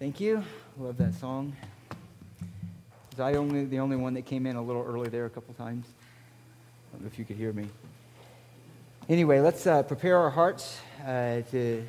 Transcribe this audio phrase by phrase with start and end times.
[0.00, 0.42] Thank you.
[0.78, 1.54] Love that song.
[3.10, 5.52] Was I only the only one that came in a little early there a couple
[5.52, 5.84] times?
[5.86, 7.66] I don't know if you could hear me.
[9.10, 11.84] Anyway, let's uh, prepare our hearts uh, to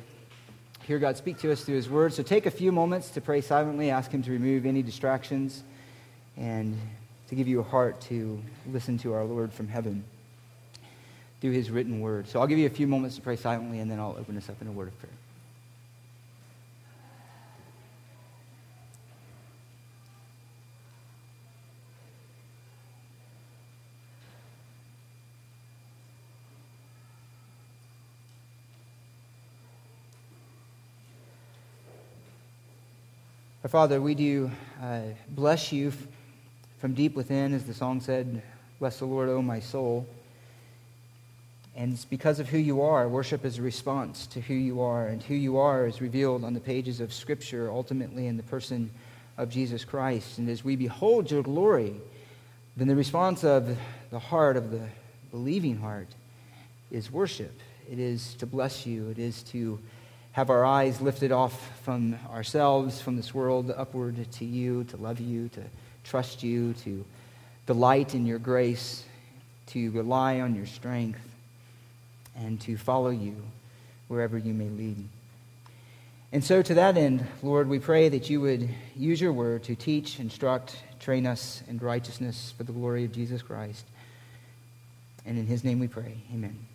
[0.82, 2.12] hear God speak to us through His Word.
[2.12, 5.64] So take a few moments to pray silently, ask Him to remove any distractions,
[6.36, 6.78] and
[7.28, 10.04] to give you a heart to listen to our Lord from heaven
[11.40, 12.28] through His written Word.
[12.28, 14.50] So I'll give you a few moments to pray silently, and then I'll open us
[14.50, 15.14] up in a word of prayer.
[33.64, 34.50] Our Father, we do
[34.82, 35.92] uh, bless you
[36.78, 38.42] from deep within, as the song said,
[38.80, 40.04] Bless the Lord, O my soul.
[41.76, 43.08] And it's because of who you are.
[43.08, 46.54] Worship is a response to who you are, and who you are is revealed on
[46.54, 48.90] the pages of Scripture, ultimately in the person
[49.38, 50.38] of Jesus Christ.
[50.38, 51.94] And as we behold your glory,
[52.76, 53.78] then the response of
[54.10, 54.88] the heart, of the
[55.30, 56.08] believing heart,
[56.90, 57.56] is worship.
[57.88, 59.78] It is to bless you, it is to
[60.32, 65.20] have our eyes lifted off from ourselves, from this world, upward to you, to love
[65.20, 65.62] you, to
[66.04, 67.04] trust you, to
[67.66, 69.04] delight in your grace,
[69.66, 71.20] to rely on your strength,
[72.36, 73.36] and to follow you
[74.08, 75.06] wherever you may lead.
[76.32, 79.74] And so, to that end, Lord, we pray that you would use your word to
[79.74, 83.84] teach, instruct, train us in righteousness for the glory of Jesus Christ.
[85.26, 86.16] And in his name we pray.
[86.32, 86.71] Amen.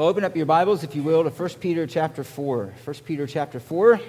[0.00, 2.72] Well, open up your Bibles, if you will, to 1 Peter chapter 4.
[2.86, 4.00] 1 Peter chapter 4.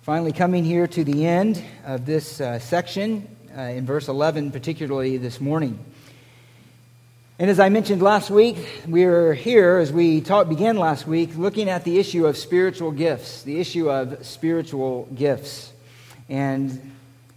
[0.00, 5.18] Finally, coming here to the end of this uh, section, uh, in verse 11, particularly
[5.18, 5.78] this morning.
[7.38, 8.56] And as I mentioned last week,
[8.88, 12.90] we are here, as we taught, began last week, looking at the issue of spiritual
[12.90, 15.70] gifts, the issue of spiritual gifts.
[16.30, 16.93] And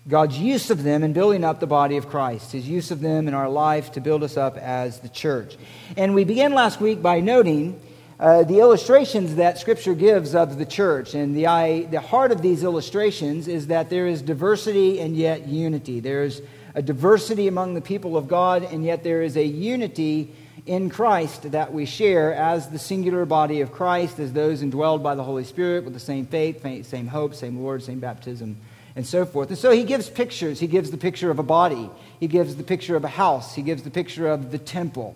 [0.07, 3.27] God's use of them in building up the body of Christ, his use of them
[3.27, 5.57] in our life to build us up as the church.
[5.97, 7.77] And we began last week by noting
[8.17, 11.13] uh, the illustrations that Scripture gives of the church.
[11.13, 15.45] And the, I, the heart of these illustrations is that there is diversity and yet
[15.45, 15.99] unity.
[15.99, 16.41] There is
[16.73, 20.33] a diversity among the people of God, and yet there is a unity
[20.65, 25.15] in Christ that we share as the singular body of Christ, as those indwelled by
[25.15, 28.55] the Holy Spirit with the same faith, same hope, same Lord, same baptism
[28.97, 29.49] and so forth.
[29.49, 30.59] And so he gives pictures.
[30.59, 33.61] He gives the picture of a body, he gives the picture of a house, he
[33.61, 35.15] gives the picture of the temple.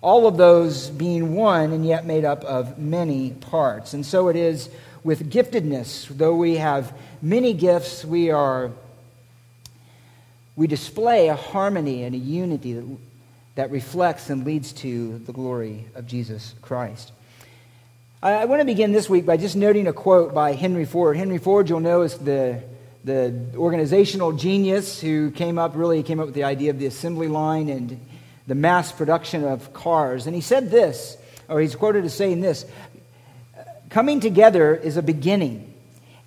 [0.00, 3.92] All of those being one and yet made up of many parts.
[3.92, 4.68] And so it is
[5.04, 6.08] with giftedness.
[6.08, 8.72] Though we have many gifts, we are
[10.56, 12.96] we display a harmony and a unity that,
[13.56, 17.12] that reflects and leads to the glory of Jesus Christ.
[18.22, 21.16] I, I want to begin this week by just noting a quote by Henry Ford.
[21.16, 22.62] Henry Ford, you'll know, is the
[23.04, 27.28] the organizational genius who came up, really came up with the idea of the assembly
[27.28, 28.00] line and
[28.46, 30.26] the mass production of cars.
[30.26, 31.16] And he said this,
[31.48, 32.64] or he's quoted as saying this
[33.90, 35.74] Coming together is a beginning,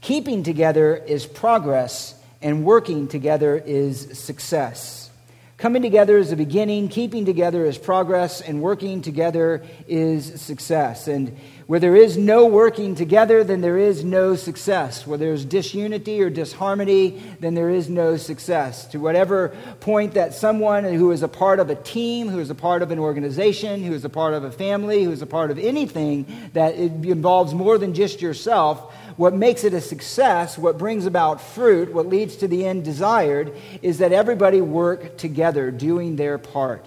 [0.02, 5.10] keeping together is progress, and working together is success.
[5.58, 11.08] Coming together is a beginning, keeping together is progress, and working together is success.
[11.08, 11.36] And
[11.68, 15.08] where there is no working together, then there is no success.
[15.08, 18.86] Where there's disunity or disharmony, then there is no success.
[18.88, 19.50] To whatever
[19.80, 22.92] point that someone who is a part of a team, who is a part of
[22.92, 26.28] an organization, who is a part of a family, who is a part of anything
[26.54, 31.92] that involves more than just yourself, what makes it a success, what brings about fruit,
[31.94, 36.86] what leads to the end desired, is that everybody work together, doing their part,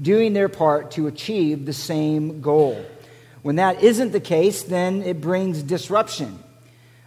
[0.00, 2.84] doing their part to achieve the same goal.
[3.42, 6.38] When that isn't the case, then it brings disruption.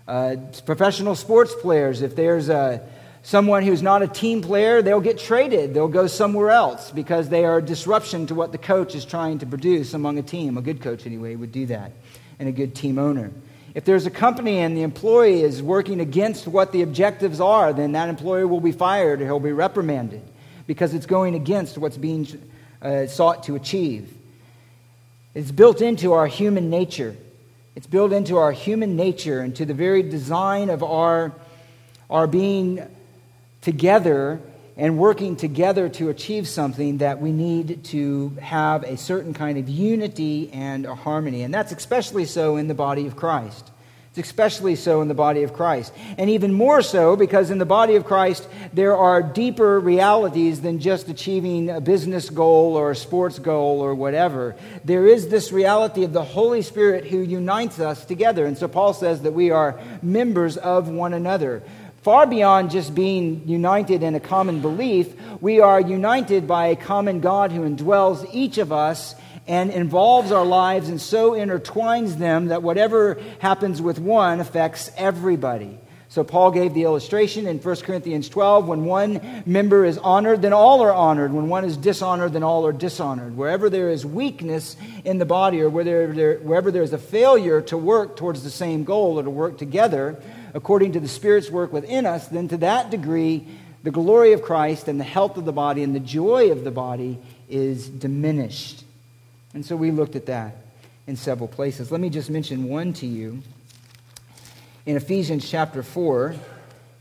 [0.08, 0.36] Uh,
[0.66, 2.88] professional sports players, if there's a,
[3.24, 5.74] someone who's not a team player, they'll get traded.
[5.74, 9.40] They'll go somewhere else because they are a disruption to what the coach is trying
[9.40, 10.58] to produce among a team.
[10.58, 11.92] A good coach, anyway, would do that,
[12.38, 13.32] and a good team owner.
[13.74, 17.94] If there's a company and the employee is working against what the objectives are, then
[17.94, 20.22] that employee will be fired or he'll be reprimanded
[20.68, 22.28] because it's going against what's being
[22.82, 24.14] uh, sought to achieve.
[25.36, 27.16] It's built into our human nature.
[27.76, 31.34] It's built into our human nature and to the very design of our,
[32.10, 32.88] our being
[33.60, 34.40] together
[34.78, 39.68] and working together to achieve something that we need to have a certain kind of
[39.68, 41.44] unity and a harmony.
[41.44, 43.72] And that's especially so in the body of Christ.
[44.18, 45.92] It's especially so in the body of Christ.
[46.18, 50.80] And even more so because in the body of Christ, there are deeper realities than
[50.80, 54.56] just achieving a business goal or a sports goal or whatever.
[54.86, 58.46] There is this reality of the Holy Spirit who unites us together.
[58.46, 61.62] And so Paul says that we are members of one another.
[62.02, 67.20] Far beyond just being united in a common belief, we are united by a common
[67.20, 69.16] God who indwells each of us
[69.48, 75.80] and involves our lives and so intertwines them that whatever happens with one affects everybody.
[76.08, 80.54] So, Paul gave the illustration in 1 Corinthians 12 when one member is honored, then
[80.54, 81.34] all are honored.
[81.34, 83.36] When one is dishonored, then all are dishonored.
[83.36, 87.60] Wherever there is weakness in the body or wherever there, wherever there is a failure
[87.64, 90.22] to work towards the same goal or to work together
[90.54, 93.46] according to the Spirit's work within us, then to that degree,
[93.84, 96.72] the glory of Christ and the health of the body and the joy of the
[96.72, 97.20] body
[97.50, 98.85] is diminished.
[99.56, 100.58] And so we looked at that
[101.08, 101.90] in several places.
[101.90, 103.42] Let me just mention one to you.
[104.86, 106.36] In Ephesians chapter 4,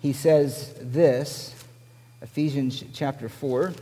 [0.00, 1.52] he says this
[2.22, 3.74] Ephesians chapter 4.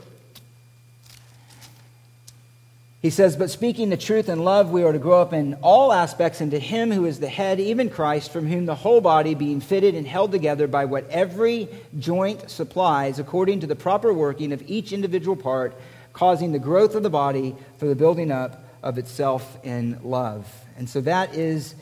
[3.02, 5.92] He says, But speaking the truth in love, we are to grow up in all
[5.92, 9.60] aspects into Him who is the head, even Christ, from whom the whole body, being
[9.60, 14.62] fitted and held together by what every joint supplies, according to the proper working of
[14.66, 15.74] each individual part,
[16.14, 20.46] causing the growth of the body for the building up of itself in love.
[20.76, 21.74] And so that is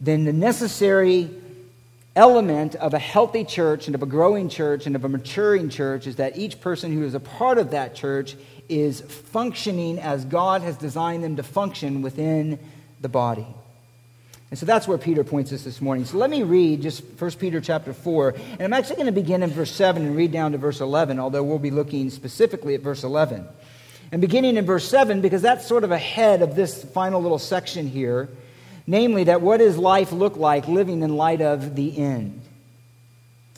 [0.00, 1.30] then the necessary
[2.14, 6.06] element of a healthy church and of a growing church and of a maturing church
[6.06, 8.36] is that each person who is a part of that church
[8.68, 12.58] is functioning as God has designed them to function within
[13.00, 13.46] the body.
[14.50, 16.04] And so that's where Peter points us this morning.
[16.04, 18.34] So let me read just 1 Peter chapter 4.
[18.52, 21.18] And I'm actually going to begin in verse 7 and read down to verse 11,
[21.18, 23.46] although we'll be looking specifically at verse 11.
[24.12, 27.88] And beginning in verse 7, because that's sort of ahead of this final little section
[27.88, 28.28] here,
[28.86, 32.40] namely that what does life look like living in light of the end?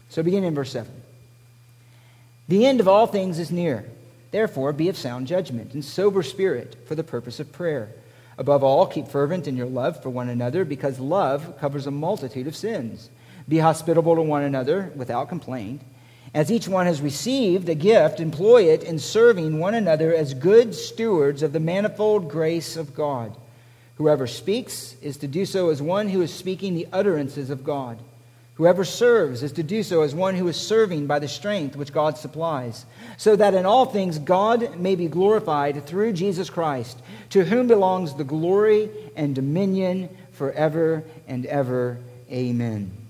[0.09, 0.91] So beginning in verse 7.
[2.49, 3.85] The end of all things is near.
[4.31, 7.91] Therefore, be of sound judgment and sober spirit for the purpose of prayer.
[8.39, 12.47] Above all, keep fervent in your love for one another, because love covers a multitude
[12.47, 13.11] of sins.
[13.49, 15.83] Be hospitable to one another without complaint.
[16.35, 20.75] As each one has received a gift, employ it in serving one another as good
[20.75, 23.37] stewards of the manifold grace of God.
[23.97, 27.99] Whoever speaks is to do so as one who is speaking the utterances of God.
[28.55, 31.93] Whoever serves is to do so as one who is serving by the strength which
[31.93, 32.87] God supplies,
[33.17, 38.15] so that in all things God may be glorified through Jesus Christ, to whom belongs
[38.15, 42.01] the glory and dominion forever and ever.
[42.31, 43.08] Amen.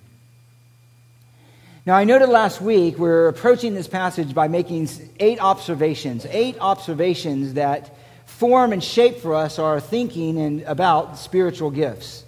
[1.88, 4.90] Now, I noted last week we're approaching this passage by making
[5.20, 7.96] eight observations, eight observations that
[8.26, 12.26] form and shape for us our thinking and about spiritual gifts.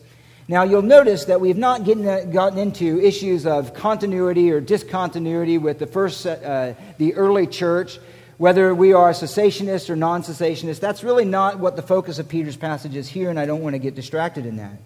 [0.48, 5.78] Now, you'll notice that we've not getting, gotten into issues of continuity or discontinuity with
[5.78, 7.98] the first, uh, the early church,
[8.38, 10.80] whether we are cessationists or non cessationists.
[10.80, 13.74] That's really not what the focus of Peter's passage is here, and I don't want
[13.74, 14.80] to get distracted in that.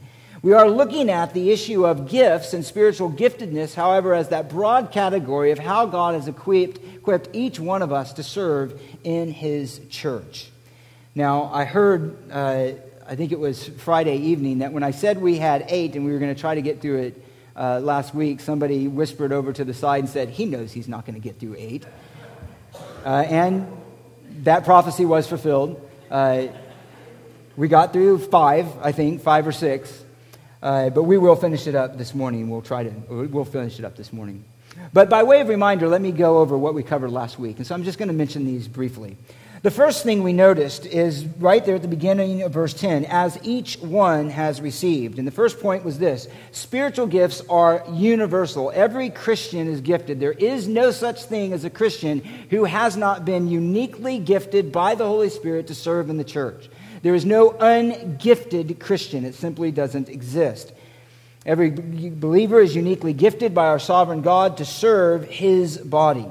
[0.44, 4.92] We are looking at the issue of gifts and spiritual giftedness, however, as that broad
[4.92, 9.80] category of how God has equipped, equipped each one of us to serve in His
[9.88, 10.50] church.
[11.14, 12.72] Now, I heard, uh,
[13.08, 16.12] I think it was Friday evening, that when I said we had eight and we
[16.12, 17.24] were going to try to get through it
[17.56, 21.06] uh, last week, somebody whispered over to the side and said, He knows he's not
[21.06, 21.86] going to get through eight.
[23.02, 23.66] Uh, and
[24.42, 25.80] that prophecy was fulfilled.
[26.10, 26.48] Uh,
[27.56, 30.03] we got through five, I think, five or six.
[30.64, 32.48] Uh, but we will finish it up this morning.
[32.48, 34.42] We'll try to, we'll finish it up this morning.
[34.94, 37.58] But by way of reminder, let me go over what we covered last week.
[37.58, 39.18] And so I'm just going to mention these briefly.
[39.60, 43.38] The first thing we noticed is right there at the beginning of verse 10 as
[43.42, 45.18] each one has received.
[45.18, 48.72] And the first point was this spiritual gifts are universal.
[48.74, 50.18] Every Christian is gifted.
[50.18, 54.94] There is no such thing as a Christian who has not been uniquely gifted by
[54.94, 56.70] the Holy Spirit to serve in the church.
[57.04, 60.72] There is no ungifted Christian, it simply doesn't exist.
[61.44, 66.26] Every believer is uniquely gifted by our sovereign God to serve his body.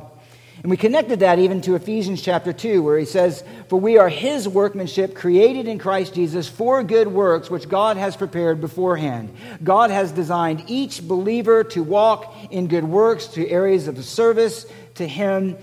[0.64, 4.10] And we connected that even to Ephesians chapter 2, where he says, For we are
[4.10, 9.32] his workmanship, created in Christ Jesus for good works, which God has prepared beforehand.
[9.64, 14.66] God has designed each believer to walk in good works, to areas of service
[14.96, 15.56] to him.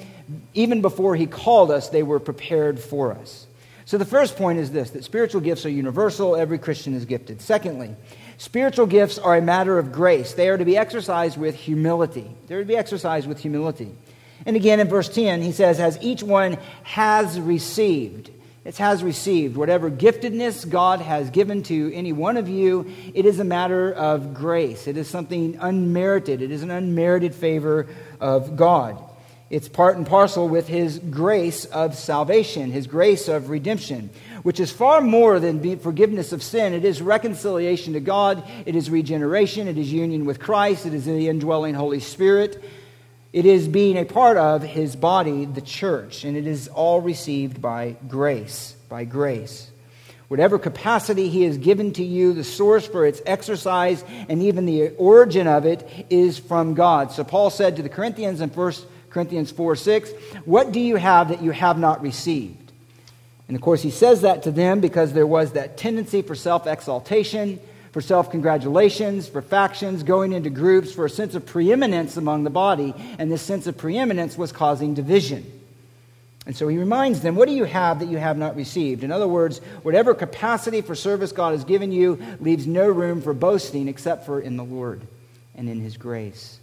[0.54, 3.48] Even before he called us, they were prepared for us.
[3.84, 7.40] So the first point is this that spiritual gifts are universal, every Christian is gifted.
[7.40, 7.94] Secondly,
[8.38, 10.34] spiritual gifts are a matter of grace.
[10.34, 12.30] They are to be exercised with humility.
[12.46, 13.92] They're to be exercised with humility.
[14.46, 18.30] And again in verse 10, he says, As each one has received.
[18.64, 19.56] It has received.
[19.56, 24.34] Whatever giftedness God has given to any one of you, it is a matter of
[24.34, 24.86] grace.
[24.86, 26.42] It is something unmerited.
[26.42, 27.88] It is an unmerited favor
[28.20, 29.02] of God.
[29.50, 34.10] It's part and parcel with His grace of salvation, His grace of redemption,
[34.44, 36.72] which is far more than forgiveness of sin.
[36.72, 41.04] It is reconciliation to God, it is regeneration, it is union with Christ, it is
[41.04, 42.62] the indwelling Holy Spirit.
[43.32, 47.62] It is being a part of his body, the church, and it is all received
[47.62, 49.70] by grace, by grace.
[50.26, 54.90] Whatever capacity he has given to you, the source for its exercise and even the
[54.90, 57.10] origin of it is from God.
[57.10, 58.72] So Paul said to the Corinthians in 1
[59.10, 60.10] Corinthians 4 6,
[60.44, 62.72] What do you have that you have not received?
[63.48, 66.66] And of course, he says that to them because there was that tendency for self
[66.66, 67.60] exaltation
[67.92, 72.50] for self congratulations, for factions, going into groups, for a sense of preeminence among the
[72.50, 72.94] body.
[73.18, 75.50] And this sense of preeminence was causing division.
[76.46, 79.02] And so he reminds them, What do you have that you have not received?
[79.02, 83.34] In other words, whatever capacity for service God has given you leaves no room for
[83.34, 85.02] boasting except for in the Lord
[85.56, 86.59] and in his grace.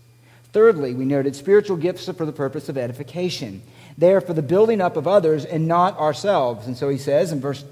[0.54, 3.62] Thirdly, we noted spiritual gifts are for the purpose of edification.
[3.98, 6.68] They are for the building up of others and not ourselves.
[6.68, 7.64] And so he says in verse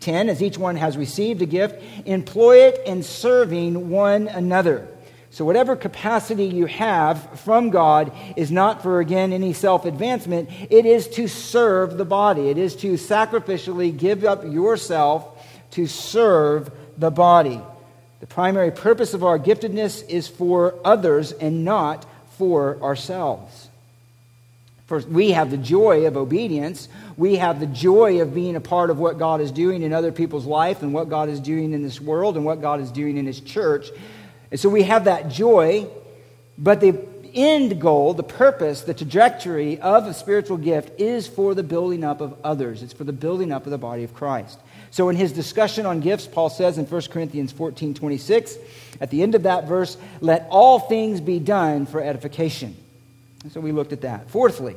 [0.00, 4.86] 10 As each one has received a gift, employ it in serving one another.
[5.30, 10.48] So, whatever capacity you have from God is not for, again, any self advancement.
[10.70, 12.48] It is to serve the body.
[12.48, 15.26] It is to sacrificially give up yourself
[15.72, 17.60] to serve the body.
[18.20, 22.06] The primary purpose of our giftedness is for others and not
[22.38, 23.68] for ourselves.
[24.86, 26.88] For we have the joy of obedience.
[27.18, 30.12] We have the joy of being a part of what God is doing in other
[30.12, 33.18] people's life and what God is doing in this world and what God is doing
[33.18, 33.90] in His church.
[34.50, 35.86] And so we have that joy,
[36.56, 36.98] but the
[37.34, 42.22] end goal, the purpose, the trajectory of a spiritual gift is for the building up
[42.22, 42.82] of others.
[42.82, 44.58] It's for the building up of the body of Christ.
[44.90, 48.58] So in his discussion on gifts, Paul says in 1 Corinthians 14 26,
[49.00, 52.76] at the end of that verse, let all things be done for edification.
[53.42, 54.30] And so we looked at that.
[54.30, 54.76] Fourthly,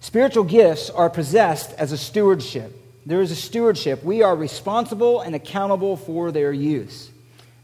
[0.00, 2.74] spiritual gifts are possessed as a stewardship.
[3.04, 4.04] There is a stewardship.
[4.04, 7.10] We are responsible and accountable for their use.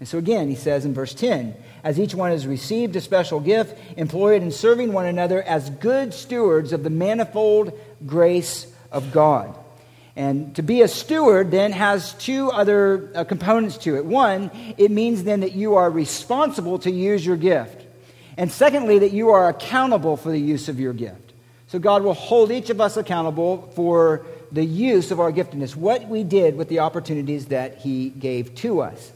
[0.00, 3.40] And so again, he says in verse 10 As each one has received a special
[3.40, 9.12] gift, employ it in serving one another as good stewards of the manifold grace of
[9.12, 9.56] God.
[10.16, 14.04] And to be a steward then has two other uh, components to it.
[14.04, 17.84] One, it means then that you are responsible to use your gift.
[18.36, 21.32] And secondly, that you are accountable for the use of your gift.
[21.66, 26.08] So God will hold each of us accountable for the use of our giftedness, what
[26.08, 29.12] we did with the opportunities that He gave to us.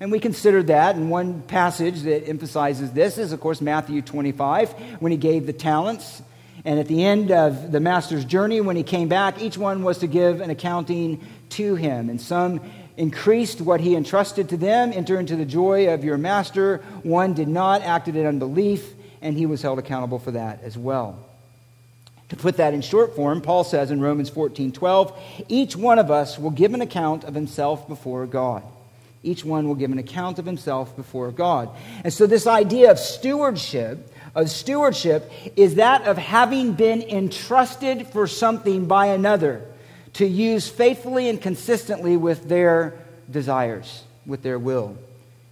[0.00, 4.72] And we considered that, and one passage that emphasizes this is, of course, Matthew 25,
[5.00, 6.22] when He gave the talents.
[6.64, 9.98] And at the end of the master's journey, when he came back, each one was
[9.98, 12.10] to give an accounting to him.
[12.10, 12.60] And some
[12.96, 16.78] increased what he entrusted to them, enter into the joy of your master.
[17.02, 18.84] One did not, acted in unbelief,
[19.22, 21.18] and he was held accountable for that as well.
[22.28, 26.10] To put that in short form, Paul says in Romans 14 12, each one of
[26.10, 28.62] us will give an account of himself before God.
[29.22, 31.70] Each one will give an account of himself before God.
[32.04, 38.26] And so, this idea of stewardship, of stewardship, is that of having been entrusted for
[38.26, 39.66] something by another
[40.14, 42.94] to use faithfully and consistently with their
[43.30, 44.96] desires, with their will.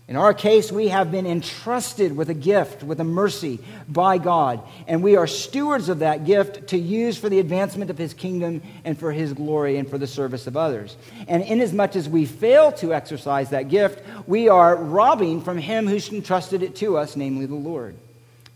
[0.09, 4.63] In our case, we have been entrusted with a gift, with a mercy by God,
[4.87, 8.63] and we are stewards of that gift to use for the advancement of His kingdom
[8.87, 10.97] and for His glory and for the service of others.
[11.29, 16.11] And inasmuch as we fail to exercise that gift, we are robbing from Him who's
[16.11, 17.95] entrusted it to us, namely the Lord.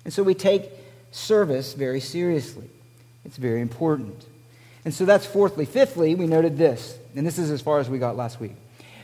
[0.05, 0.71] And so we take
[1.11, 2.69] service very seriously.
[3.25, 4.27] It's very important.
[4.85, 5.65] And so that's fourthly.
[5.65, 8.53] Fifthly, we noted this, and this is as far as we got last week.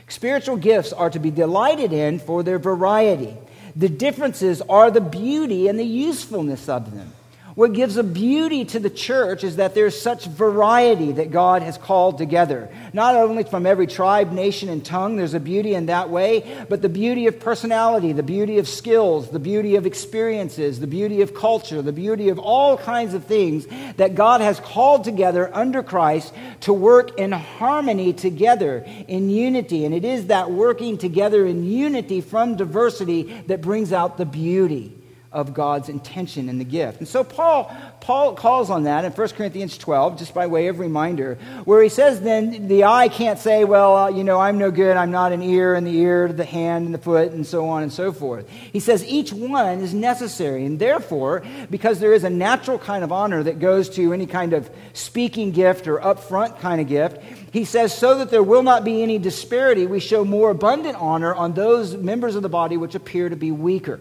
[0.09, 3.37] Spiritual gifts are to be delighted in for their variety.
[3.75, 7.13] The differences are the beauty and the usefulness of them.
[7.55, 11.77] What gives a beauty to the church is that there's such variety that God has
[11.77, 12.69] called together.
[12.93, 16.81] Not only from every tribe, nation, and tongue, there's a beauty in that way, but
[16.81, 21.33] the beauty of personality, the beauty of skills, the beauty of experiences, the beauty of
[21.33, 23.65] culture, the beauty of all kinds of things
[23.97, 29.85] that God has called together under Christ to work in harmony together, in unity.
[29.85, 34.98] And it is that working together in unity from diversity that brings out the beauty
[35.31, 36.99] of God's intention in the gift.
[36.99, 37.71] And so Paul,
[38.01, 41.89] Paul calls on that in 1 Corinthians 12, just by way of reminder, where he
[41.89, 45.31] says then the eye can't say, well, uh, you know, I'm no good, I'm not
[45.31, 47.93] an ear, and the ear to the hand and the foot, and so on and
[47.93, 48.49] so forth.
[48.49, 53.11] He says each one is necessary, and therefore, because there is a natural kind of
[53.11, 57.21] honor that goes to any kind of speaking gift or upfront kind of gift,
[57.51, 61.35] He says, So that there will not be any disparity, we show more abundant honor
[61.35, 63.99] on those members of the body which appear to be weaker.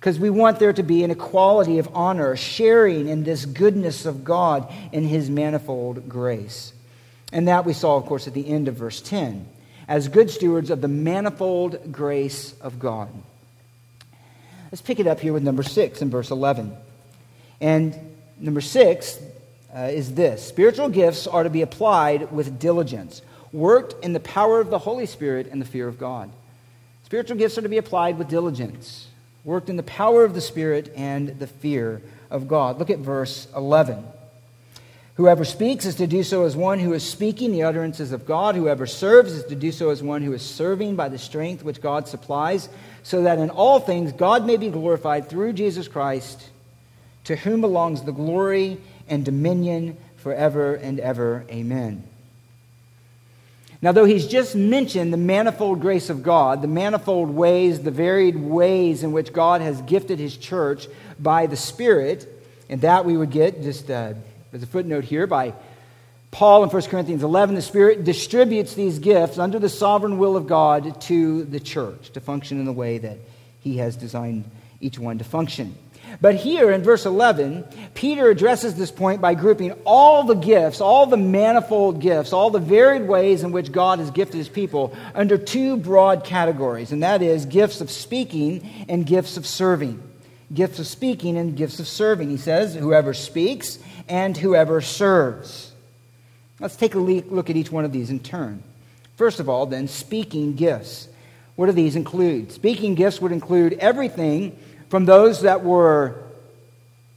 [0.00, 4.24] Because we want there to be an equality of honor, sharing in this goodness of
[4.24, 6.72] God in His manifold grace.
[7.32, 9.46] And that we saw, of course, at the end of verse 10,
[9.86, 13.10] as good stewards of the manifold grace of God.
[14.72, 16.74] Let's pick it up here with number 6 in verse 11.
[17.60, 17.94] And
[18.38, 19.18] number 6
[19.76, 23.20] uh, is this spiritual gifts are to be applied with diligence,
[23.52, 26.30] worked in the power of the Holy Spirit and the fear of God.
[27.04, 29.08] Spiritual gifts are to be applied with diligence,
[29.44, 32.78] worked in the power of the Spirit and the fear of God.
[32.78, 34.04] Look at verse 11.
[35.14, 38.54] Whoever speaks is to do so as one who is speaking the utterances of God.
[38.54, 41.82] Whoever serves is to do so as one who is serving by the strength which
[41.82, 42.70] God supplies,
[43.02, 46.48] so that in all things God may be glorified through Jesus Christ,
[47.24, 48.78] to whom belongs the glory
[49.08, 51.44] and dominion forever and ever.
[51.50, 52.09] Amen.
[53.82, 58.36] Now, though he's just mentioned the manifold grace of God, the manifold ways, the varied
[58.36, 60.86] ways in which God has gifted his church
[61.18, 62.28] by the Spirit,
[62.68, 63.90] and that we would get just.
[63.90, 64.14] Uh,
[64.50, 65.54] there's a footnote here by
[66.30, 67.54] Paul in 1 Corinthians 11.
[67.54, 72.20] The Spirit distributes these gifts under the sovereign will of God to the church to
[72.20, 73.18] function in the way that
[73.60, 74.44] He has designed
[74.80, 75.76] each one to function.
[76.20, 77.64] But here in verse 11,
[77.94, 82.58] Peter addresses this point by grouping all the gifts, all the manifold gifts, all the
[82.58, 87.22] varied ways in which God has gifted his people under two broad categories, and that
[87.22, 90.02] is gifts of speaking and gifts of serving.
[90.52, 92.28] Gifts of speaking and gifts of serving.
[92.28, 95.70] He says, Whoever speaks and whoever serves.
[96.58, 98.62] Let's take a look at each one of these in turn.
[99.16, 101.08] First of all, then, speaking gifts.
[101.54, 102.52] What do these include?
[102.52, 104.58] Speaking gifts would include everything
[104.90, 106.16] from those that were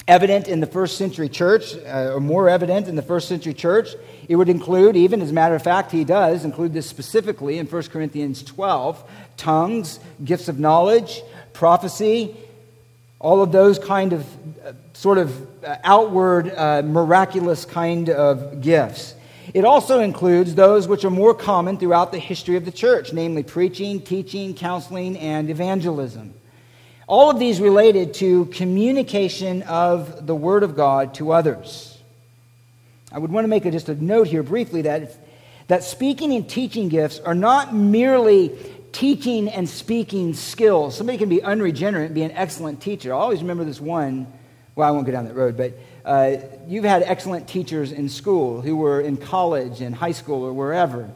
[0.08, 3.96] evident in the first century church, uh, or more evident in the first century church.
[4.30, 7.65] It would include, even as a matter of fact, he does include this specifically in
[7.65, 9.03] 1 Corinthians 12
[9.38, 12.36] tongues, gifts of knowledge, prophecy,
[13.20, 14.27] all of those kind of
[14.63, 19.15] uh, sort of uh, outward, uh, miraculous kind of gifts.
[19.56, 23.42] It also includes those which are more common throughout the history of the church, namely
[23.42, 26.36] preaching, teaching, counseling, and evangelism.
[27.08, 31.98] All of these related to communication of the Word of God to others.
[33.12, 35.16] I would want to make a, just a note here briefly that,
[35.68, 38.52] that speaking and teaching gifts are not merely
[38.94, 40.96] teaching and speaking skills.
[40.96, 43.13] Somebody can be unregenerate and be an excellent teacher.
[43.13, 44.28] I always remember this one.
[44.76, 45.74] Well, I won't go down that road, but
[46.06, 46.38] uh,
[46.68, 51.12] you've had excellent teachers in school who were in college and high school or wherever.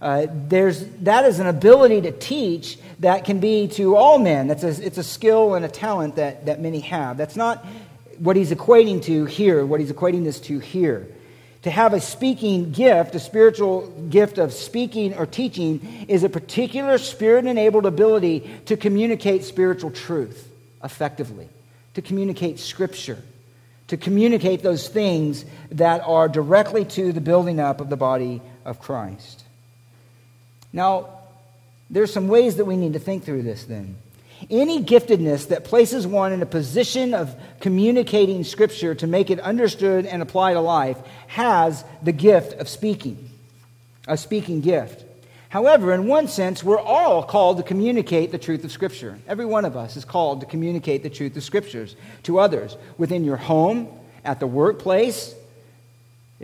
[0.00, 4.48] Uh, there's, that is an ability to teach that can be to all men.
[4.48, 7.16] That's a, it's a skill and a talent that, that many have.
[7.16, 7.64] That's not
[8.18, 11.06] what he's equating to here, what he's equating this to here.
[11.62, 16.96] To have a speaking gift, a spiritual gift of speaking or teaching, is a particular
[16.96, 20.48] spirit enabled ability to communicate spiritual truth
[20.84, 21.48] effectively,
[21.94, 23.18] to communicate scripture,
[23.88, 28.78] to communicate those things that are directly to the building up of the body of
[28.80, 29.42] Christ.
[30.72, 31.15] Now,
[31.90, 33.96] there's some ways that we need to think through this then.
[34.50, 40.04] Any giftedness that places one in a position of communicating Scripture to make it understood
[40.04, 43.30] and apply to life has the gift of speaking,
[44.06, 45.04] a speaking gift.
[45.48, 49.18] However, in one sense, we're all called to communicate the truth of Scripture.
[49.26, 53.24] Every one of us is called to communicate the truth of Scriptures to others within
[53.24, 53.88] your home,
[54.26, 55.34] at the workplace,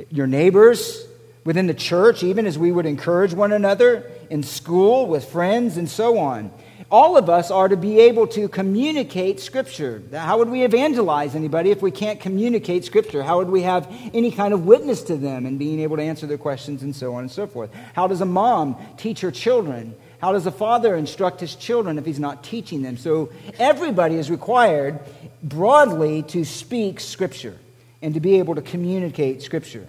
[0.09, 1.05] your neighbors,
[1.45, 5.89] within the church, even as we would encourage one another, in school, with friends, and
[5.89, 6.51] so on
[6.93, 10.03] all of us are to be able to communicate Scripture.
[10.13, 13.23] How would we evangelize anybody if we can't communicate Scripture?
[13.23, 16.27] How would we have any kind of witness to them and being able to answer
[16.27, 17.71] their questions and so on and so forth?
[17.95, 19.95] How does a mom teach her children?
[20.21, 22.99] How does a father instruct his children if he's not teaching them?
[22.99, 25.01] So everybody is required
[25.43, 27.59] broadly to speak Scripture
[28.03, 29.89] and to be able to communicate Scripture.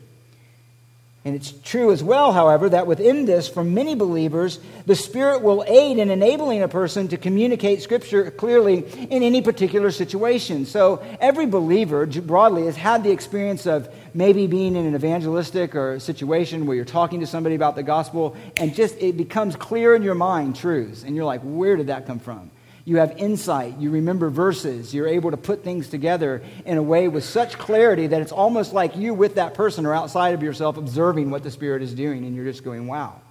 [1.26, 5.64] And it's true as well, however, that within this, for many believers, the Spirit will
[5.66, 10.66] aid in enabling a person to communicate Scripture clearly in any particular situation.
[10.66, 15.98] So every believer, broadly, has had the experience of maybe being in an evangelistic or
[15.98, 20.04] situation where you're talking to somebody about the gospel, and just it becomes clear in
[20.04, 21.04] your mind truths.
[21.04, 22.52] And you're like, where did that come from?
[22.86, 23.78] You have insight.
[23.78, 24.93] You remember verses.
[24.93, 28.74] You're able to put things together in a way with such clarity that it's almost
[28.74, 32.26] like you, with that person, are outside of yourself observing what the Spirit is doing,
[32.26, 33.22] and you're just going, wow.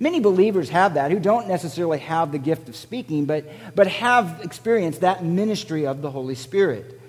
[0.00, 4.40] Many believers have that who don't necessarily have the gift of speaking, but, but have
[4.42, 7.00] experienced that ministry of the Holy Spirit.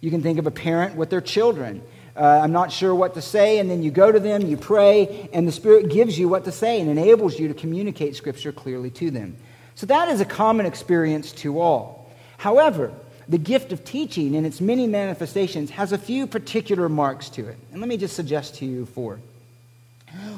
[0.00, 1.82] You can think of a parent with their children.
[2.16, 5.28] Uh, I'm not sure what to say, and then you go to them, you pray,
[5.32, 8.90] and the Spirit gives you what to say and enables you to communicate Scripture clearly
[8.90, 9.36] to them.
[9.74, 12.10] So that is a common experience to all.
[12.38, 12.92] However,
[13.28, 17.56] the gift of teaching in its many manifestations has a few particular marks to it.
[17.72, 19.20] And let me just suggest to you four.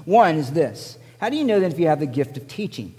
[0.05, 2.95] One is this How do you know that if you have the gift of teaching?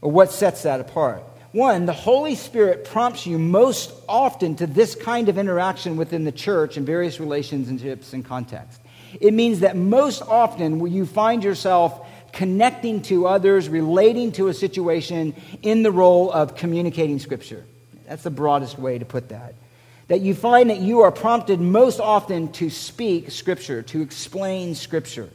[0.00, 1.22] Or what sets that apart?
[1.52, 6.32] One, the Holy Spirit prompts you most often to this kind of interaction within the
[6.32, 8.78] church in various relationships and contexts.
[9.20, 15.34] It means that most often you find yourself connecting to others, relating to a situation
[15.62, 17.64] in the role of communicating Scripture.
[18.06, 19.54] That's the broadest way to put that.
[20.08, 25.28] That you find that you are prompted most often to speak Scripture, to explain Scripture.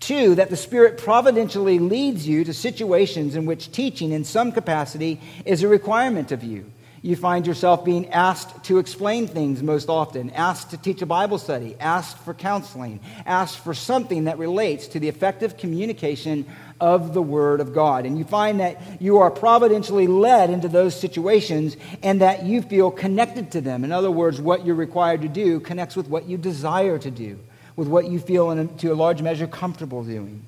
[0.00, 5.20] Two, that the Spirit providentially leads you to situations in which teaching in some capacity
[5.46, 6.70] is a requirement of you.
[7.04, 11.36] You find yourself being asked to explain things most often, asked to teach a Bible
[11.36, 16.46] study, asked for counseling, asked for something that relates to the effective communication
[16.80, 18.06] of the Word of God.
[18.06, 22.90] And you find that you are providentially led into those situations and that you feel
[22.90, 23.84] connected to them.
[23.84, 27.38] In other words, what you're required to do connects with what you desire to do
[27.76, 30.46] with what you feel, in, to a large measure, comfortable doing.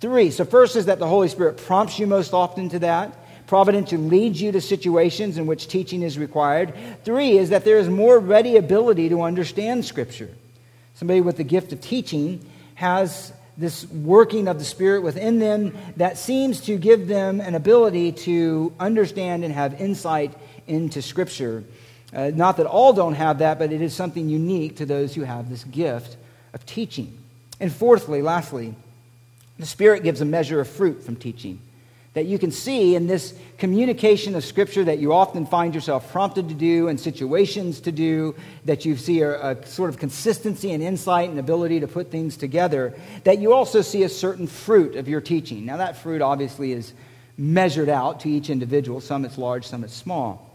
[0.00, 3.16] Three, so first is that the Holy Spirit prompts you most often to that.
[3.46, 6.72] Providentially leads you to situations in which teaching is required.
[7.04, 10.30] Three is that there is more ready ability to understand Scripture.
[10.94, 16.16] Somebody with the gift of teaching has this working of the Spirit within them that
[16.16, 20.32] seems to give them an ability to understand and have insight
[20.66, 21.64] into Scripture.
[22.14, 25.22] Uh, not that all don't have that, but it is something unique to those who
[25.22, 26.16] have this gift
[26.54, 27.18] of teaching.
[27.60, 28.74] And fourthly, lastly,
[29.58, 31.60] the Spirit gives a measure of fruit from teaching
[32.14, 36.48] that you can see in this communication of Scripture that you often find yourself prompted
[36.48, 38.34] to do and situations to do,
[38.66, 42.36] that you see a, a, sort of consistency and insight and ability to put things
[42.36, 42.94] together,
[43.24, 45.64] that you also see a certain fruit of your teaching.
[45.64, 46.92] Now, that fruit obviously is
[47.38, 49.00] measured out to each individual.
[49.00, 50.50] Some it's large, some it's small.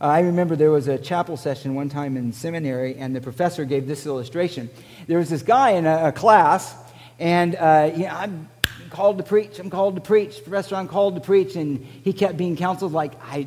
[0.00, 3.64] Uh, I remember there was a chapel session one time in seminary, and the professor
[3.64, 4.68] gave this illustration.
[5.06, 6.74] There was this guy in a, a class,
[7.20, 8.48] and uh, I'm
[8.88, 9.58] called to preach.
[9.58, 10.42] I'm called to preach.
[10.42, 13.46] Professor, I'm called to preach, and he kept being counseled like, I,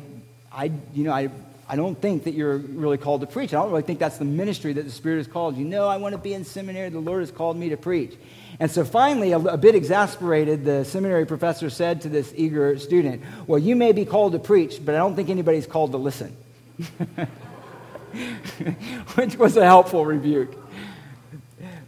[0.52, 1.30] I, you know, I,
[1.68, 3.54] I don't think that you're really called to preach.
[3.54, 5.64] I don't really think that's the ministry that the Spirit has called you.
[5.64, 6.90] No, I want to be in seminary.
[6.90, 8.14] The Lord has called me to preach.
[8.60, 13.22] And so finally, a, a, bit exasperated, the seminary professor said to this eager student,
[13.46, 16.36] Well, you may be called to preach, but I don't think anybody's called to listen.
[19.14, 20.61] Which was a helpful rebuke.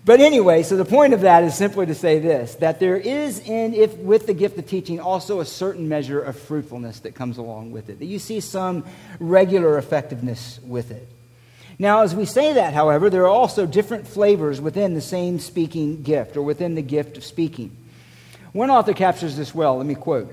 [0.06, 3.38] But anyway, so the point of that is simply to say this that there is
[3.40, 7.38] in if with the gift of teaching also a certain measure of fruitfulness that comes
[7.38, 7.98] along with it.
[7.98, 8.84] That you see some
[9.18, 11.08] regular effectiveness with it.
[11.78, 16.02] Now, as we say that, however, there are also different flavors within the same speaking
[16.02, 17.74] gift or within the gift of speaking.
[18.52, 19.78] One author captures this well.
[19.78, 20.32] Let me quote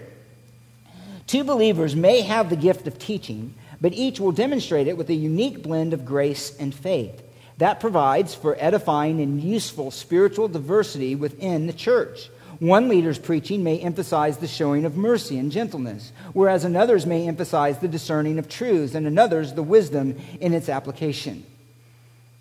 [1.27, 5.15] Two believers may have the gift of teaching, but each will demonstrate it with a
[5.15, 7.23] unique blend of grace and faith.
[7.62, 12.32] That provides for edifying and useful spiritual diversity within the church.
[12.58, 17.78] One leader's preaching may emphasize the showing of mercy and gentleness, whereas another's may emphasize
[17.78, 21.43] the discerning of truths, and another's the wisdom in its application.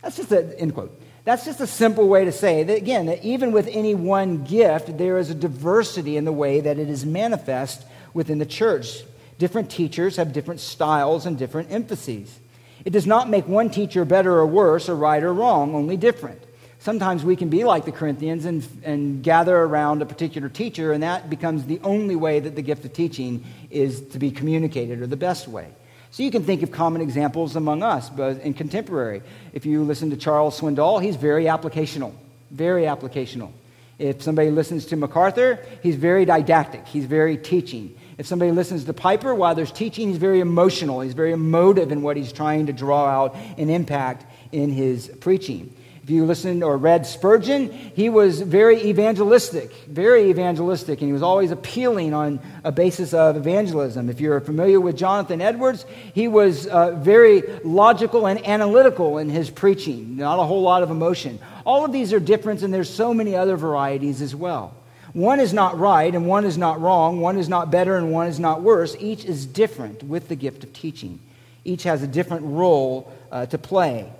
[0.00, 0.98] That's just an end quote.
[1.24, 4.96] That's just a simple way to say that, again, that even with any one gift,
[4.96, 9.02] there is a diversity in the way that it is manifest within the church.
[9.38, 12.38] Different teachers have different styles and different emphases.
[12.84, 16.42] It does not make one teacher better or worse, or right or wrong, only different.
[16.78, 21.02] Sometimes we can be like the Corinthians and, and gather around a particular teacher, and
[21.02, 25.06] that becomes the only way that the gift of teaching is to be communicated, or
[25.06, 25.68] the best way.
[26.10, 29.22] So you can think of common examples among us, but in contemporary.
[29.52, 32.14] If you listen to Charles Swindoll, he's very applicational,
[32.50, 33.52] very applicational.
[33.98, 37.94] If somebody listens to MacArthur, he's very didactic, he's very teaching.
[38.20, 41.00] If somebody listens to Piper while there's teaching, he's very emotional.
[41.00, 45.74] He's very emotive in what he's trying to draw out and impact in his preaching.
[46.02, 51.22] If you listened or read Spurgeon, he was very evangelistic, very evangelistic, and he was
[51.22, 54.10] always appealing on a basis of evangelism.
[54.10, 59.48] If you're familiar with Jonathan Edwards, he was uh, very logical and analytical in his
[59.48, 61.38] preaching, not a whole lot of emotion.
[61.64, 64.74] All of these are different, and there's so many other varieties as well.
[65.12, 67.20] One is not right and one is not wrong.
[67.20, 68.96] One is not better and one is not worse.
[68.98, 71.18] Each is different with the gift of teaching.
[71.64, 74.10] Each has a different role uh, to play.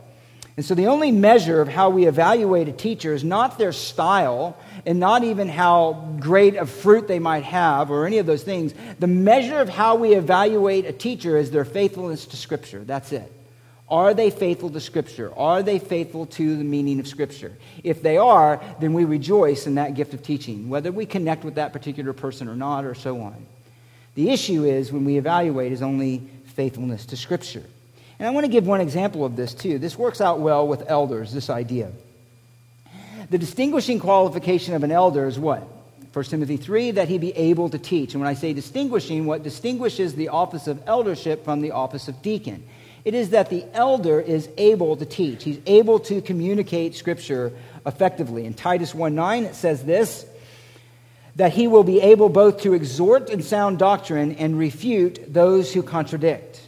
[0.56, 4.58] And so the only measure of how we evaluate a teacher is not their style
[4.84, 8.74] and not even how great of fruit they might have or any of those things.
[8.98, 12.84] The measure of how we evaluate a teacher is their faithfulness to Scripture.
[12.84, 13.32] That's it.
[13.90, 15.32] Are they faithful to Scripture?
[15.36, 17.52] Are they faithful to the meaning of Scripture?
[17.82, 21.56] If they are, then we rejoice in that gift of teaching, whether we connect with
[21.56, 23.46] that particular person or not, or so on.
[24.14, 26.22] The issue is when we evaluate is only
[26.54, 27.64] faithfulness to Scripture.
[28.20, 29.78] And I want to give one example of this too.
[29.78, 31.90] This works out well with elders, this idea.
[33.30, 35.66] The distinguishing qualification of an elder is what?
[36.12, 38.14] 1 Timothy 3, that he be able to teach.
[38.14, 42.20] And when I say distinguishing, what distinguishes the office of eldership from the office of
[42.22, 42.64] deacon?
[43.04, 45.44] It is that the elder is able to teach.
[45.44, 47.52] He's able to communicate Scripture
[47.86, 48.44] effectively.
[48.44, 50.26] In Titus 1 9, it says this
[51.36, 55.82] that he will be able both to exhort in sound doctrine and refute those who
[55.82, 56.60] contradict.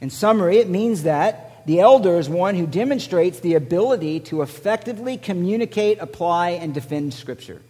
[0.00, 5.18] In summary, it means that the elder is one who demonstrates the ability to effectively
[5.18, 7.60] communicate, apply, and defend Scripture.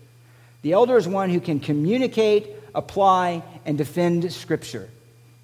[0.63, 4.89] The elder is one who can communicate, apply, and defend Scripture.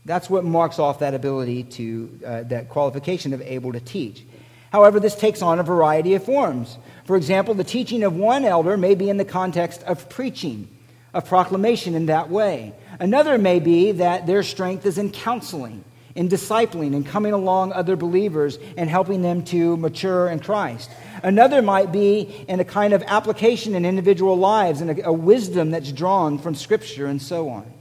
[0.05, 4.25] That's what marks off that ability to, uh, that qualification of able to teach.
[4.71, 6.79] However, this takes on a variety of forms.
[7.05, 10.69] For example, the teaching of one elder may be in the context of preaching,
[11.15, 12.75] of proclamation in that way.
[12.99, 17.97] Another may be that their strength is in counseling, in discipling, and coming along other
[17.97, 20.91] believers and helping them to mature in Christ.
[21.23, 25.71] Another might be in a kind of application in individual lives and a, a wisdom
[25.71, 27.73] that's drawn from Scripture and so on.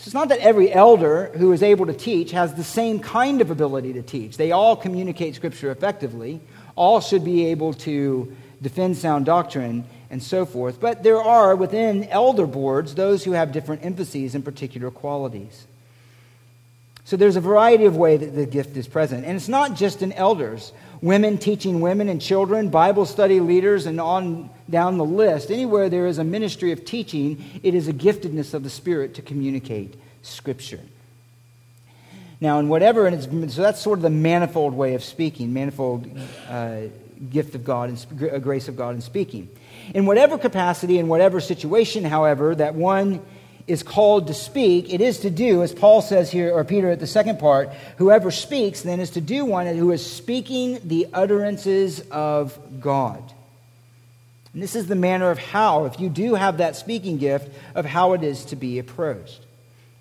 [0.00, 3.42] So it's not that every elder who is able to teach has the same kind
[3.42, 4.38] of ability to teach.
[4.38, 6.40] They all communicate Scripture effectively,
[6.74, 10.80] all should be able to defend sound doctrine and so forth.
[10.80, 15.66] But there are within elder boards those who have different emphases and particular qualities.
[17.10, 19.24] So there's a variety of ways that the gift is present.
[19.24, 24.00] And it's not just in elders women teaching women and children, Bible study leaders, and
[24.00, 25.50] on down the list.
[25.50, 29.22] Anywhere there is a ministry of teaching, it is a giftedness of the Spirit to
[29.22, 30.78] communicate Scripture.
[32.40, 36.08] Now, in whatever, and so that's sort of the manifold way of speaking, manifold
[36.48, 36.82] uh,
[37.28, 39.48] gift of God and uh, grace of God in speaking.
[39.94, 43.20] In whatever capacity, in whatever situation, however, that one
[43.66, 47.00] is called to speak, it is to do, as Paul says here, or Peter at
[47.00, 52.00] the second part, whoever speaks then is to do one who is speaking the utterances
[52.10, 53.22] of God.
[54.52, 57.84] And this is the manner of how, if you do have that speaking gift, of
[57.84, 59.40] how it is to be approached.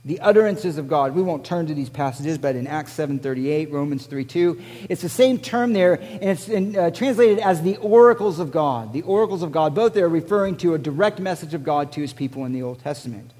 [0.05, 1.13] The utterances of God.
[1.13, 5.37] We won't turn to these passages, but in Acts 7.38, Romans 3.2, it's the same
[5.37, 8.93] term there, and it's in, uh, translated as the oracles of God.
[8.93, 12.13] The oracles of God, both there referring to a direct message of God to his
[12.13, 13.31] people in the Old Testament.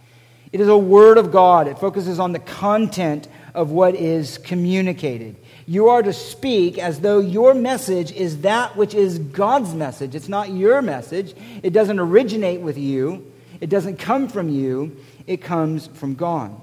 [0.51, 1.67] It is a word of God.
[1.67, 5.35] It focuses on the content of what is communicated.
[5.67, 10.15] You are to speak as though your message is that which is God's message.
[10.15, 11.35] It's not your message.
[11.61, 13.31] It doesn't originate with you,
[13.61, 16.59] it doesn't come from you, it comes from God.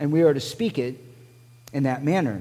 [0.00, 0.98] And we are to speak it
[1.74, 2.40] in that manner.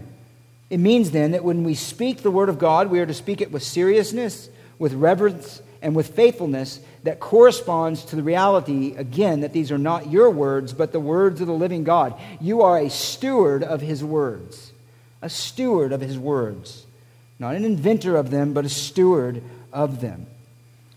[0.70, 3.42] It means then that when we speak the word of God, we are to speak
[3.42, 9.54] it with seriousness, with reverence, and with faithfulness that corresponds to the reality, again, that
[9.54, 12.20] these are not your words, but the words of the living God.
[12.42, 14.74] You are a steward of his words,
[15.22, 16.86] a steward of his words.
[17.40, 19.42] Not an inventor of them, but a steward
[19.72, 20.28] of them.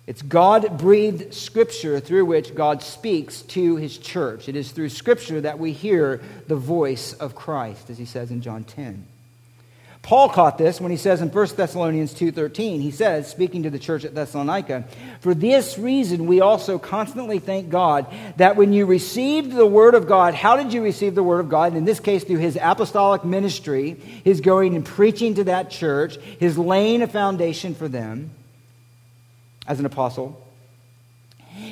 [0.09, 4.49] It's God breathed scripture through which God speaks to his church.
[4.49, 8.41] It is through scripture that we hear the voice of Christ, as he says in
[8.41, 9.07] John 10.
[10.03, 13.79] Paul caught this when he says in 1 Thessalonians 2:13, he says, speaking to the
[13.79, 14.85] church at Thessalonica,
[15.21, 20.09] "For this reason we also constantly thank God that when you received the word of
[20.09, 21.77] God, how did you receive the word of God?
[21.77, 26.57] In this case through his apostolic ministry, his going and preaching to that church, his
[26.57, 28.31] laying a foundation for them
[29.67, 30.41] as an apostle,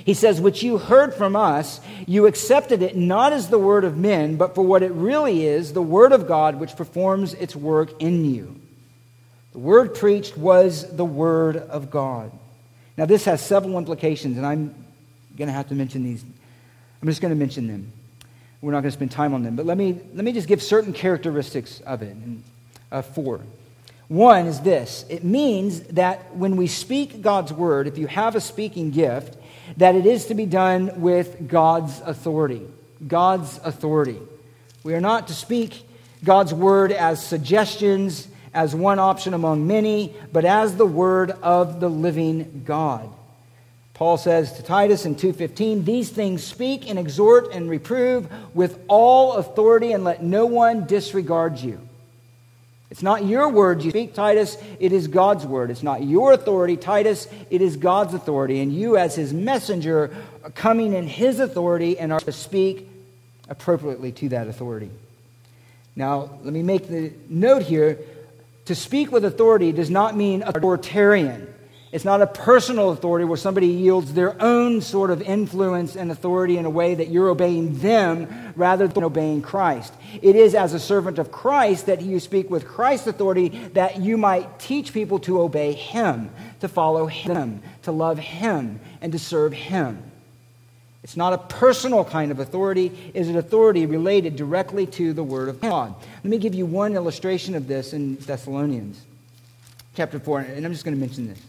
[0.09, 3.99] he says, Which you heard from us, you accepted it not as the word of
[3.99, 8.01] men, but for what it really is the word of God which performs its work
[8.01, 8.59] in you.
[9.53, 12.33] The word preached was the word of God.
[12.97, 14.75] Now, this has several implications, and I'm
[15.37, 16.25] going to have to mention these.
[17.03, 17.93] I'm just going to mention them.
[18.63, 20.63] We're not going to spend time on them, but let me, let me just give
[20.63, 22.17] certain characteristics of it.
[22.17, 22.43] And,
[22.91, 23.43] uh, four.
[24.09, 28.41] One is this it means that when we speak God's word, if you have a
[28.41, 29.37] speaking gift,
[29.77, 32.67] that it is to be done with God's authority.
[33.07, 34.19] God's authority.
[34.83, 35.87] We are not to speak
[36.25, 41.89] God's word as suggestions, as one option among many, but as the word of the
[41.89, 43.09] living God.
[43.95, 49.35] Paul says to Titus in 2:15, "These things speak and exhort and reprove with all
[49.35, 51.81] authority and let no one disregard you."
[52.91, 55.71] It's not your word you speak, Titus, it is God's word.
[55.71, 58.61] It's not your authority, Titus, it is God's authority.
[58.61, 60.11] And you, as his messenger,
[60.43, 62.89] are coming in his authority and are to speak
[63.49, 64.91] appropriately to that authority.
[65.97, 67.99] Now, let me make the note here
[68.69, 71.49] To speak with authority does not mean authoritarian.
[71.91, 76.59] It's not a personal authority where somebody yields their own sort of influence and authority
[76.59, 79.95] in a way that you're obeying them rather than obeying Christ.
[80.21, 84.19] It is as a servant of Christ that you speak with Christ's authority that you
[84.19, 89.55] might teach people to obey Him, to follow Him, to love Him, and to serve
[89.55, 90.03] Him.
[91.03, 95.49] It's not a personal kind of authority, it's an authority related directly to the Word
[95.49, 95.95] of God.
[96.17, 99.01] Let me give you one illustration of this in Thessalonians
[99.95, 101.41] chapter 4, and I'm just going to mention this.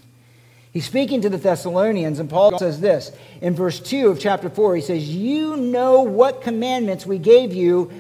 [0.72, 4.76] He's speaking to the Thessalonians, and Paul says this in verse 2 of chapter 4.
[4.76, 7.92] He says, You know what commandments we gave you,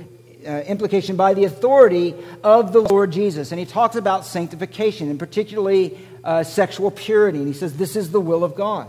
[0.45, 3.51] uh, implication by the authority of the Lord Jesus.
[3.51, 7.39] And he talks about sanctification, and particularly uh, sexual purity.
[7.39, 8.87] And he says, This is the will of God.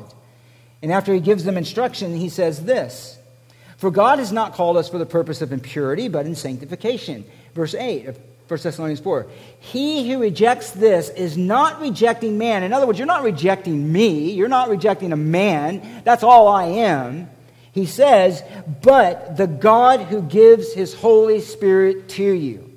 [0.83, 3.19] And after he gives them instruction, he says this
[3.79, 7.25] For God has not called us for the purpose of impurity, but in sanctification.
[7.55, 8.19] Verse 8 of
[8.51, 9.29] 1 Thessalonians 4.
[9.61, 12.65] He who rejects this is not rejecting man.
[12.65, 14.33] In other words, you're not rejecting me.
[14.33, 16.03] You're not rejecting a man.
[16.03, 17.31] That's all I am.
[17.71, 18.43] He says,
[18.83, 22.69] but the God who gives his Holy Spirit to you.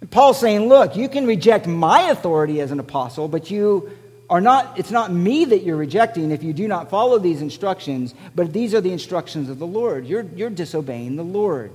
[0.00, 3.90] And Paul's saying, look, you can reject my authority as an apostle, but you
[4.30, 8.14] are not, it's not me that you're rejecting if you do not follow these instructions,
[8.34, 10.06] but these are the instructions of the Lord.
[10.06, 11.72] You're, you're disobeying the Lord.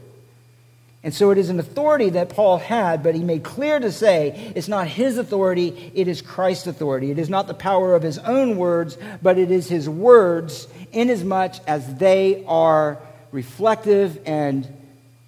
[1.04, 4.52] And so it is an authority that Paul had, but he made clear to say
[4.56, 7.10] it's not his authority, it is Christ's authority.
[7.10, 11.56] It is not the power of his own words, but it is his words, inasmuch
[11.66, 13.00] as they are
[13.32, 14.68] reflective and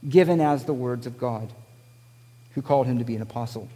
[0.08, 1.52] given as the words of God,
[2.54, 3.68] who called him to be an apostle.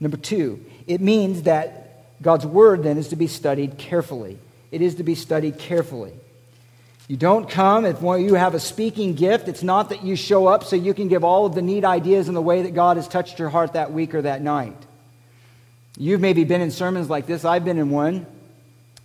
[0.00, 4.38] Number two, it means that God's word then is to be studied carefully.
[4.70, 6.12] It is to be studied carefully.
[7.12, 9.46] You don't come if you have a speaking gift.
[9.46, 12.26] It's not that you show up so you can give all of the neat ideas
[12.26, 14.78] in the way that God has touched your heart that week or that night.
[15.98, 17.44] You've maybe been in sermons like this.
[17.44, 18.24] I've been in one.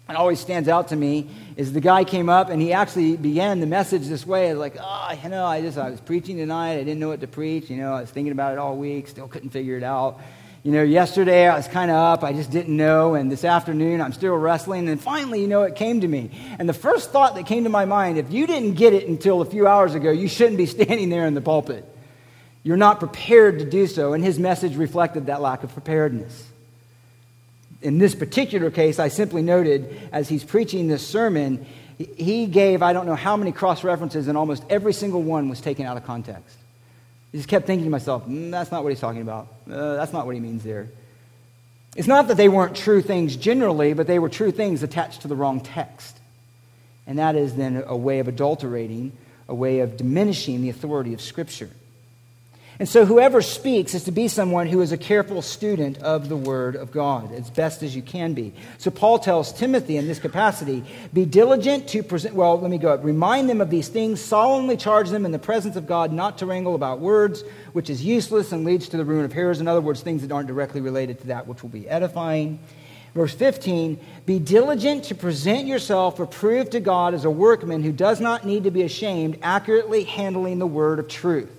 [0.10, 3.60] It always stands out to me is the guy came up and he actually began
[3.60, 4.54] the message this way.
[4.54, 6.76] Like, oh, you know, I just I was preaching tonight.
[6.76, 7.70] I didn't know what to preach.
[7.70, 9.10] You know, I was thinking about it all week.
[9.10, 10.22] Still couldn't figure it out
[10.63, 14.02] you know, yesterday I was kind of up, I just didn't know, and this afternoon
[14.02, 16.32] I'm still wrestling, and finally, you know, it came to me.
[16.60, 19.41] And the first thought that came to my mind if you didn't get it until
[19.41, 21.86] a few hours ago, you shouldn't be standing there in the pulpit.
[22.63, 26.46] You're not prepared to do so, and his message reflected that lack of preparedness.
[27.82, 31.65] In this particular case, I simply noted as he's preaching this sermon,
[31.98, 35.62] he gave I don't know how many cross references, and almost every single one was
[35.62, 36.58] taken out of context.
[37.34, 39.48] I just kept thinking to myself, mm, that's not what he's talking about.
[39.70, 40.88] Uh, that's not what he means there.
[41.96, 45.28] It's not that they weren't true things generally, but they were true things attached to
[45.28, 46.18] the wrong text.
[47.06, 49.13] And that is then a way of adulterating,
[49.48, 51.70] a way of diminishing the authority of Scripture.
[52.80, 56.38] And so, whoever speaks is to be someone who is a careful student of the
[56.38, 58.54] Word of God, as best as you can be.
[58.78, 62.94] So, Paul tells Timothy in this capacity be diligent to present, well, let me go
[62.94, 63.04] up.
[63.04, 66.46] Remind them of these things, solemnly charge them in the presence of God not to
[66.46, 69.60] wrangle about words, which is useless and leads to the ruin of hearers.
[69.60, 72.60] In other words, things that aren't directly related to that which will be edifying.
[73.16, 78.22] Verse 15, be diligent to present yourself approved to God as a workman who does
[78.22, 81.57] not need to be ashamed, accurately handling the word of truth.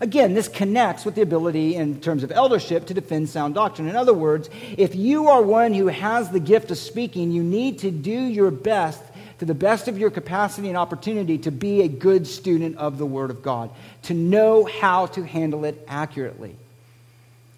[0.00, 3.88] Again, this connects with the ability in terms of eldership to defend sound doctrine.
[3.88, 7.80] In other words, if you are one who has the gift of speaking, you need
[7.80, 9.02] to do your best
[9.38, 13.06] to the best of your capacity and opportunity to be a good student of the
[13.06, 13.70] Word of God,
[14.02, 16.56] to know how to handle it accurately.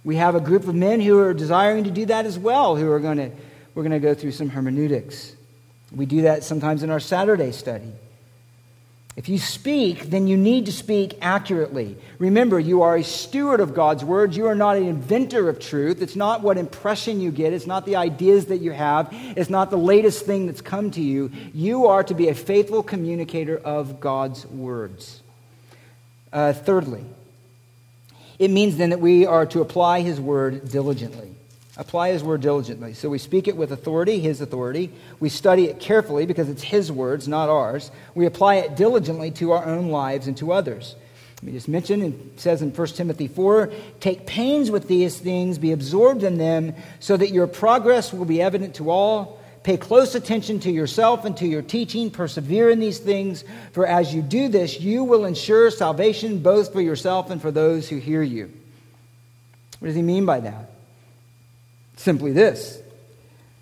[0.05, 2.91] We have a group of men who are desiring to do that as well, who
[2.91, 3.31] are going to,
[3.75, 5.35] we're going to go through some hermeneutics.
[5.95, 7.93] We do that sometimes in our Saturday study.
[9.17, 11.97] If you speak, then you need to speak accurately.
[12.19, 14.37] Remember, you are a steward of God's words.
[14.37, 16.01] You are not an inventor of truth.
[16.01, 17.53] It's not what impression you get.
[17.53, 19.09] It's not the ideas that you have.
[19.11, 21.33] It's not the latest thing that's come to you.
[21.53, 25.21] You are to be a faithful communicator of God's words.
[26.33, 27.05] Uh, thirdly,
[28.39, 31.30] it means then that we are to apply his word diligently
[31.81, 32.93] apply his word diligently.
[32.93, 34.93] So we speak it with authority, his authority.
[35.19, 37.91] We study it carefully because it's his words, not ours.
[38.15, 40.95] We apply it diligently to our own lives and to others.
[41.37, 45.57] Let me just mention, it says in 1 Timothy 4 take pains with these things,
[45.57, 49.41] be absorbed in them, so that your progress will be evident to all.
[49.63, 52.11] Pay close attention to yourself and to your teaching.
[52.11, 56.83] Persevere in these things, for as you do this, you will ensure salvation both for
[56.83, 58.53] yourself and for those who hear you.
[59.79, 60.71] What does he mean by that?
[62.01, 62.80] Simply this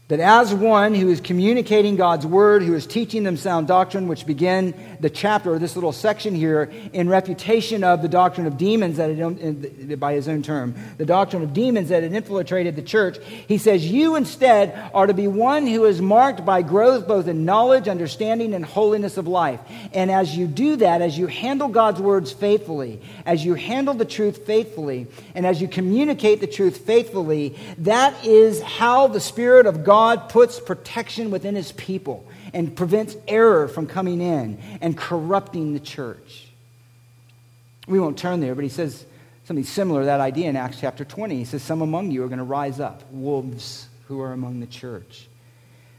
[0.08, 4.24] that as one who is communicating God's word, who is teaching them sound doctrine, which
[4.24, 9.10] begin the chapter this little section here in refutation of the doctrine of demons that
[9.10, 13.18] had, um, by his own term, the doctrine of demons that had infiltrated the church,
[13.46, 17.44] he says, You instead are to be one who is marked by growth both in
[17.44, 19.60] knowledge, understanding, and holiness of life.
[19.92, 24.06] And as you do that, as you handle God's words faithfully, as you handle the
[24.06, 29.84] truth faithfully, and as you communicate the truth faithfully, that is how the Spirit of
[29.84, 32.24] God God puts protection within his people
[32.54, 36.46] and prevents error from coming in and corrupting the church.
[37.88, 39.04] We won't turn there, but he says
[39.42, 41.34] something similar to that idea in Acts chapter 20.
[41.38, 44.68] He says, Some among you are going to rise up, wolves who are among the
[44.68, 45.26] church.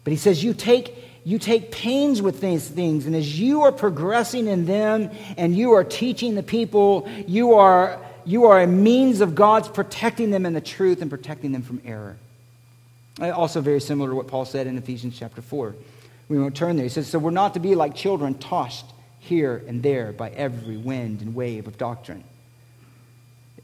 [0.05, 0.95] But he says, You take,
[1.25, 5.73] you take pains with these things, and as you are progressing in them and you
[5.73, 10.53] are teaching the people, you are, you are a means of God's protecting them in
[10.53, 12.15] the truth and protecting them from error.
[13.21, 15.75] Uh, also, very similar to what Paul said in Ephesians chapter 4.
[16.29, 16.83] We won't turn there.
[16.83, 18.85] He says, So we're not to be like children tossed
[19.19, 22.23] here and there by every wind and wave of doctrine.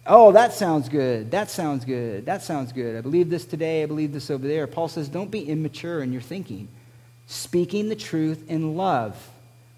[0.08, 1.32] Oh, that sounds good.
[1.32, 2.26] That sounds good.
[2.26, 2.96] That sounds good.
[2.98, 3.84] I believe this today.
[3.84, 4.68] I believe this over there.
[4.68, 6.68] Paul says, Don't be immature in your thinking.
[7.28, 9.32] Speaking the truth in love.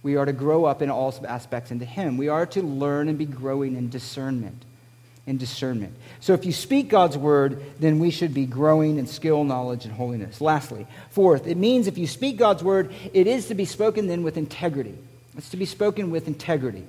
[0.03, 2.17] We are to grow up in all aspects into Him.
[2.17, 4.63] We are to learn and be growing in discernment
[5.28, 5.93] and discernment.
[6.21, 9.93] So if you speak God's word, then we should be growing in skill, knowledge, and
[9.93, 10.41] holiness.
[10.41, 14.23] Lastly, fourth, it means if you speak God's word, it is to be spoken then
[14.23, 14.97] with integrity.
[15.38, 16.86] It's to be spoken with integrity.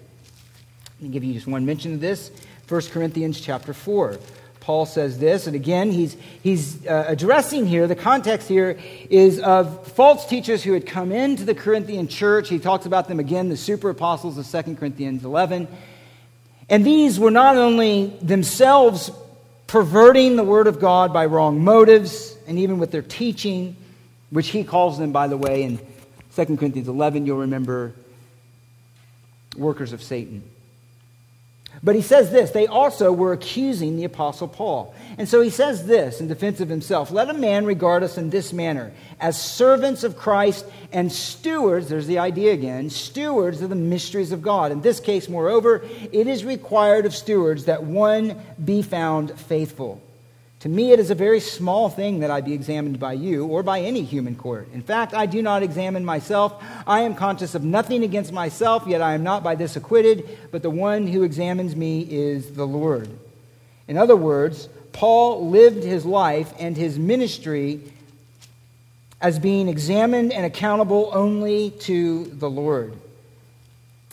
[1.01, 2.30] Let me give you just one mention of this.
[2.68, 4.18] 1 Corinthians chapter 4.
[4.61, 8.78] Paul says this, and again, he's, he's uh, addressing here, the context here
[9.09, 12.51] is of false teachers who had come into the Corinthian church.
[12.51, 15.68] He talks about them again, the super apostles of 2 Corinthians 11.
[16.69, 19.11] And these were not only themselves
[19.66, 23.77] perverting the Word of God by wrong motives and even with their teaching,
[24.31, 25.79] which he calls them, by the way, in
[26.37, 27.95] 2 Corinthians 11, you'll remember
[29.57, 30.43] workers of Satan.
[31.83, 34.95] But he says this they also were accusing the Apostle Paul.
[35.16, 38.31] And so he says this in defense of himself Let a man regard us in
[38.31, 43.76] this manner, as servants of Christ and stewards, there's the idea again, stewards of the
[43.76, 44.72] mysteries of God.
[44.72, 50.01] In this case, moreover, it is required of stewards that one be found faithful.
[50.61, 53.62] To me, it is a very small thing that I be examined by you or
[53.62, 54.68] by any human court.
[54.72, 56.61] In fact, I do not examine myself.
[56.84, 60.62] I am conscious of nothing against myself, yet I am not by this acquitted, but
[60.62, 63.09] the one who examines me is the Lord.
[63.86, 67.80] In other words, Paul lived his life and his ministry
[69.20, 72.94] as being examined and accountable only to the Lord.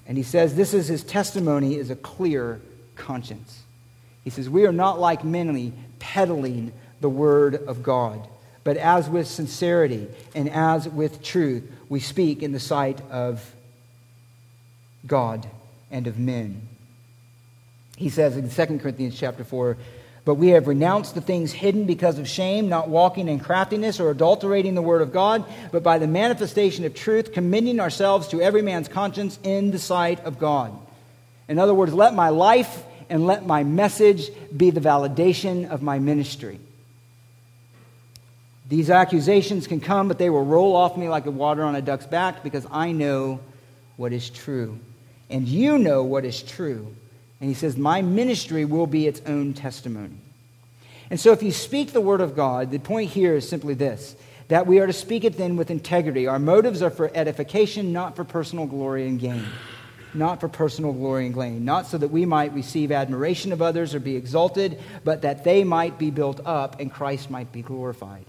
[0.08, 2.62] And he says this is his testimony is a clear
[2.96, 3.64] conscience.
[4.24, 5.74] He says, We are not like many
[6.06, 8.28] peddling the word of God,
[8.64, 13.54] but as with sincerity and as with truth, we speak in the sight of
[15.08, 15.48] God
[15.90, 16.62] and of men.
[17.98, 19.78] He says in 2 Corinthians chapter 4,
[20.26, 24.12] but we have renounced the things hidden because of shame, not walking in craftiness or
[24.12, 28.62] adulterating the word of God, but by the manifestation of truth, commending ourselves to every
[28.62, 30.72] man's conscience in the sight of God.
[31.48, 36.00] In other words, let my life and let my message be the validation of my
[36.00, 36.60] ministry.
[38.68, 41.82] These accusations can come, but they will roll off me like the water on a
[41.82, 43.40] duck's back because I know
[43.96, 44.80] what is true.
[45.30, 46.96] And you know what is true.
[47.40, 50.18] And he says, My ministry will be its own testimony.
[51.10, 54.16] And so, if you speak the word of God, the point here is simply this
[54.48, 56.28] that we are to speak it then with integrity.
[56.28, 59.44] Our motives are for edification, not for personal glory and gain
[60.16, 63.94] not for personal glory and gain, not so that we might receive admiration of others
[63.94, 68.26] or be exalted, but that they might be built up and Christ might be glorified.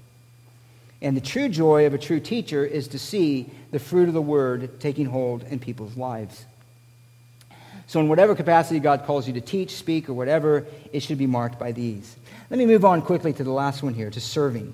[1.03, 4.23] And the true joy of a true teacher is to see the fruit of the
[4.23, 6.45] word taking hold in people's lives.
[7.87, 11.27] So, in whatever capacity God calls you to teach, speak, or whatever, it should be
[11.27, 12.17] marked by these.
[12.51, 14.73] Let me move on quickly to the last one here, to serving.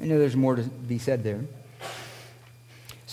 [0.00, 1.40] I know there's more to be said there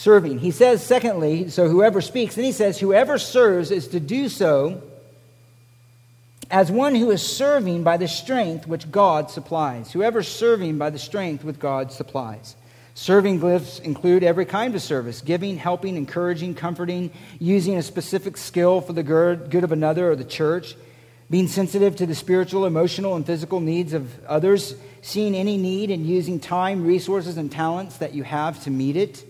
[0.04, 0.38] serving.
[0.38, 4.84] He says, secondly, so whoever speaks, then he says, whoever serves is to do so
[6.52, 9.94] as one who is serving by the strength which God supplies.
[9.94, 12.58] Whoever serving by the strength which God supplies.
[12.96, 18.82] Serving gifts include every kind of service giving, helping, encouraging, comforting, using a specific skill
[18.82, 20.76] for the good of another or the church,
[21.30, 26.06] being sensitive to the spiritual, emotional, and physical needs of others, seeing any need and
[26.06, 29.24] using time, resources, and talents that you have to meet it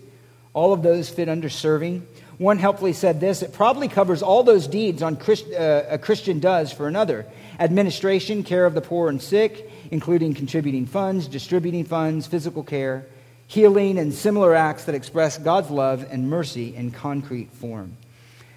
[0.54, 2.06] all of those fit under serving.
[2.38, 6.40] One helpfully said this it probably covers all those deeds on Christ, uh, a Christian
[6.40, 7.26] does for another
[7.60, 13.06] administration, care of the poor and sick, including contributing funds, distributing funds, physical care,
[13.46, 17.96] healing, and similar acts that express God's love and mercy in concrete form.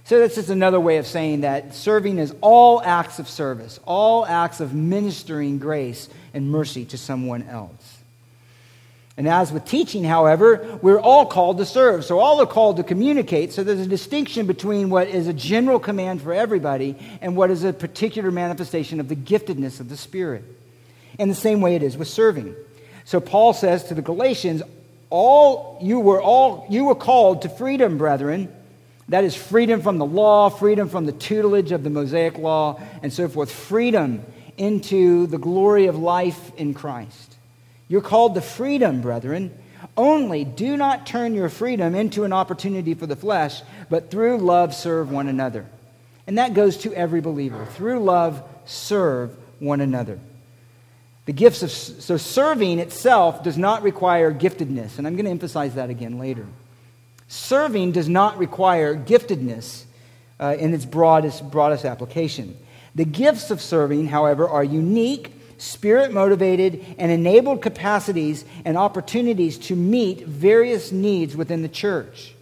[0.06, 4.26] So, that's just another way of saying that serving is all acts of service, all
[4.26, 7.97] acts of ministering grace and mercy to someone else.
[9.18, 12.05] And as with teaching, however, we're all called to serve.
[12.05, 13.51] So all are called to communicate.
[13.51, 17.63] So there's a distinction between what is a general command for everybody and what is
[17.63, 20.43] a particular manifestation of the giftedness of the Spirit.
[21.18, 22.55] In the same way it is with serving.
[23.05, 24.61] So Paul says to the Galatians,
[25.09, 28.53] all you were all you were called to freedom, brethren.
[29.09, 33.11] That is freedom from the law, freedom from the tutelage of the Mosaic law, and
[33.11, 33.49] so forth.
[33.49, 34.24] Freedom
[34.57, 37.27] into the glory of life in Christ.
[37.88, 39.58] You're called to freedom, brethren.
[39.96, 44.74] Only do not turn your freedom into an opportunity for the flesh, but through love
[44.74, 45.66] serve one another.
[46.26, 47.66] And that goes to every believer.
[47.66, 50.20] Through love, serve one another.
[51.26, 55.76] The gifts of so serving itself does not require giftedness, and I'm going to emphasize
[55.76, 56.46] that again later.
[57.28, 59.84] Serving does not require giftedness
[60.40, 62.58] uh, in its broadest, broadest application.
[62.96, 69.76] The gifts of serving, however, are unique spirit motivated, and enabled capacities and opportunities to
[69.76, 72.34] meet various needs within the church.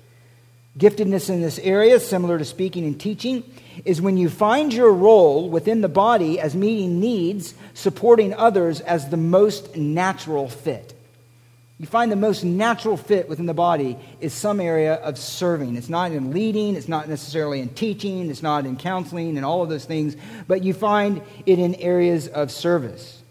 [0.78, 3.44] Giftedness in this area, similar to speaking and teaching,
[3.86, 9.10] is when you find your role within the body as meeting needs, supporting others as
[9.10, 10.95] the most natural fit.
[11.78, 15.76] You find the most natural fit within the body is some area of serving.
[15.76, 19.62] It's not in leading, it's not necessarily in teaching, it's not in counseling and all
[19.62, 20.16] of those things,
[20.48, 23.22] but you find it in areas of service.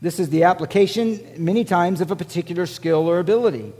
[0.00, 3.72] This is the application, many times, of a particular skill or ability.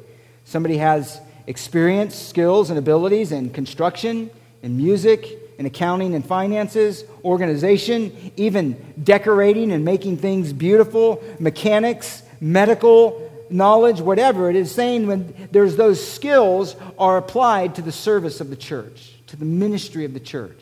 [0.44, 4.30] Somebody has experience, skills, and abilities in construction,
[4.62, 13.27] in music, in accounting and finances, organization, even decorating and making things beautiful, mechanics, medical,
[13.50, 18.50] knowledge, whatever it is, saying when there's those skills are applied to the service of
[18.50, 20.58] the church, to the ministry of the church.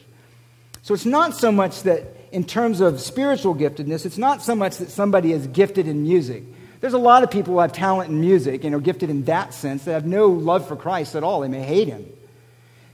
[0.83, 4.77] So it's not so much that in terms of spiritual giftedness, it's not so much
[4.79, 6.45] that somebody is gifted in music.
[6.81, 9.55] There's a lot of people who have talent in music and are gifted in that
[9.55, 9.85] sense.
[9.85, 11.41] They have no love for Christ at all.
[11.41, 12.07] They may hate him.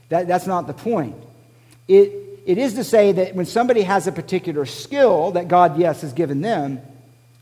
[0.09, 1.15] That, that's not the point.
[1.87, 2.11] It,
[2.45, 6.13] it is to say that when somebody has a particular skill that God, yes, has
[6.13, 6.81] given them,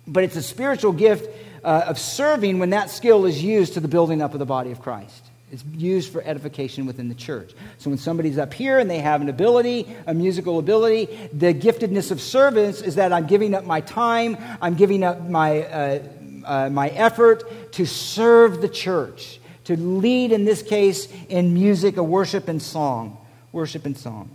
[0.07, 1.29] but it's a spiritual gift
[1.64, 4.72] uh, of serving when that skill is used to the building up of the body
[4.72, 5.26] of Christ.
[5.51, 7.53] It's used for edification within the church.
[7.78, 12.09] So when somebody's up here and they have an ability, a musical ability, the giftedness
[12.09, 16.03] of service is that I'm giving up my time, I'm giving up my, uh,
[16.45, 22.03] uh, my effort to serve the church, to lead, in this case, in music, a
[22.03, 23.18] worship and song.
[23.51, 24.30] Worship and song.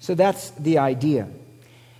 [0.00, 1.28] So that's the idea.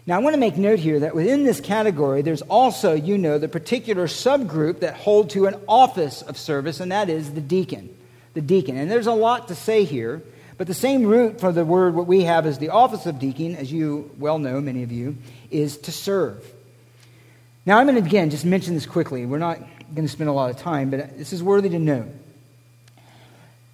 [0.06, 3.38] Now, I want to make note here that within this category, there's also, you know,
[3.38, 7.94] the particular subgroup that hold to an office of service, and that is the deacon.
[8.32, 8.76] The deacon.
[8.76, 10.22] And there's a lot to say here,
[10.56, 13.56] but the same root for the word, what we have as the office of deacon,
[13.56, 15.16] as you well know, many of you,
[15.50, 16.50] is to serve.
[17.66, 19.26] Now, I'm going to again just mention this quickly.
[19.26, 19.58] We're not
[19.94, 22.10] going to spend a lot of time, but this is worthy to know.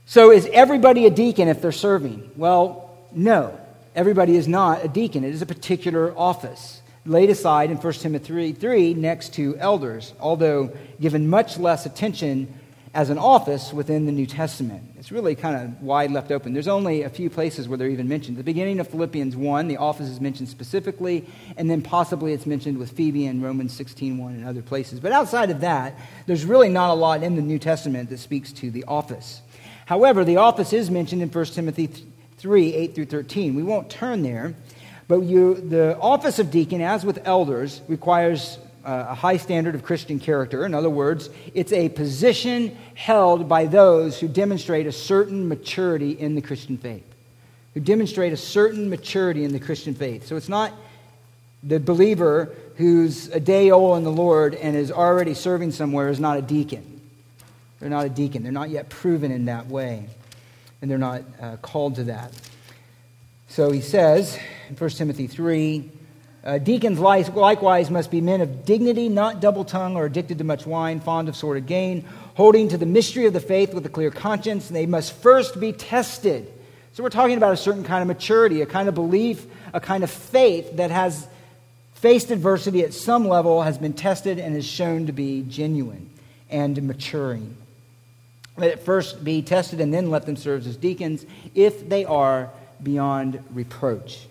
[0.07, 2.33] So, is everybody a deacon if they're serving?
[2.37, 3.59] Well, no
[3.97, 8.53] everybody is not a deacon, it is a particular office laid aside in 1 Timothy
[8.53, 10.70] 3 next to elders, although
[11.01, 12.53] given much less attention
[12.94, 14.82] as an office within the New Testament.
[14.99, 16.55] It's really kind of wide left open.
[16.55, 18.38] There's only a few places where they're even mentioned.
[18.38, 21.26] The beginning of Philippians 1, the office is mentioned specifically,
[21.59, 24.99] and then possibly it's mentioned with Phoebe in Romans 16.1 and other places.
[24.99, 25.94] But outside of that,
[26.24, 29.42] there's really not a lot in the New Testament that speaks to the office.
[29.84, 31.90] However, the office is mentioned in 1 Timothy
[32.39, 33.55] 3 8 through 13.
[33.55, 34.55] We won't turn there,
[35.09, 39.82] but you, the office of deacon, as with elders, requires uh, a high standard of
[39.82, 40.64] Christian character.
[40.64, 46.34] In other words, it's a position held by those who demonstrate a certain maturity in
[46.34, 47.05] the Christian faith.
[47.74, 50.26] Who demonstrate a certain maturity in the Christian faith.
[50.26, 50.72] So it's not
[51.62, 56.20] the believer who's a day old in the Lord and is already serving somewhere is
[56.20, 57.01] not a deacon.
[57.80, 58.43] They're not a deacon.
[58.43, 60.07] They're not yet proven in that way
[60.87, 62.32] and they're not uh, called to that.
[63.49, 65.91] So he says in 1 Timothy 3
[66.45, 70.64] uh, Deacons likewise must be men of dignity, not double tongued or addicted to much
[70.64, 72.05] wine, fond of sordid gain,
[72.37, 74.68] holding to the mystery of the faith with a clear conscience.
[74.68, 76.47] And they must first be tested.
[76.93, 80.05] So we're talking about a certain kind of maturity, a kind of belief, a kind
[80.05, 81.26] of faith that has
[81.95, 86.09] faced adversity at some level, has been tested, and is shown to be genuine
[86.49, 87.57] and maturing.
[88.57, 92.50] Let it first be tested and then let them serve as deacons if they are
[92.82, 94.26] beyond reproach.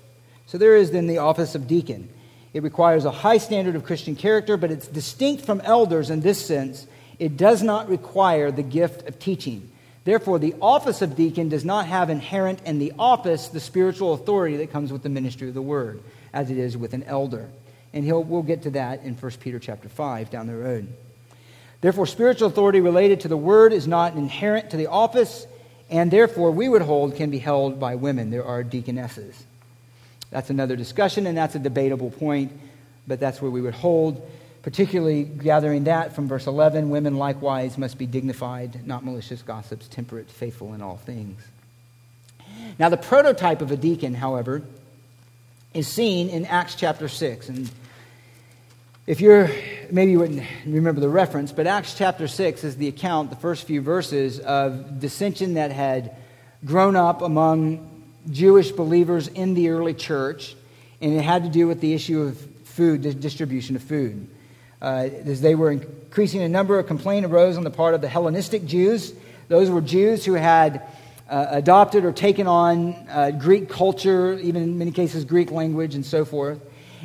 [0.48, 2.10] So there is then the office of deacon.
[2.54, 6.46] It requires a high standard of Christian character, but it's distinct from elders in this
[6.46, 6.88] sense
[7.20, 9.72] It does not require the gift of teaching.
[10.04, 14.58] Therefore, the office of deacon does not have inherent in the office the spiritual authority
[14.58, 16.04] that comes with the ministry of the word,
[16.34, 17.50] as it is with an elder.
[17.94, 20.94] And he'll, we'll get to that in 1 Peter chapter 5 down the road.
[21.86, 25.46] Therefore, spiritual authority related to the word is not inherent to the office,
[25.88, 28.32] and therefore we would hold can be held by women.
[28.32, 29.46] There are deaconesses.
[30.32, 32.52] That's another discussion, and that's a debatable point,
[33.06, 34.28] but that's where we would hold.
[34.64, 40.28] Particularly gathering that from verse 11 women likewise must be dignified, not malicious gossips, temperate,
[40.32, 41.40] faithful in all things.
[42.80, 44.64] Now, the prototype of a deacon, however,
[45.76, 47.48] is seen in Acts chapter 6.
[47.48, 47.70] And
[49.08, 49.52] if you're,
[49.92, 53.66] maybe you wouldn't remember the reference, but Acts chapter 6 is the account, the first
[53.68, 56.16] few verses, of dissension that had
[56.66, 60.56] grown up among Jewish believers in the early church,
[61.02, 64.28] and it had to do with the issue of food, the distribution of food.
[64.82, 68.10] Uh, as they were increasing in number, a complaint arose on the part of the
[68.10, 69.14] Hellenistic Jews.
[69.50, 70.82] Those were Jews who had
[71.30, 76.04] uh, adopted or taken on uh, Greek culture, even in many cases Greek language and
[76.04, 76.60] so forth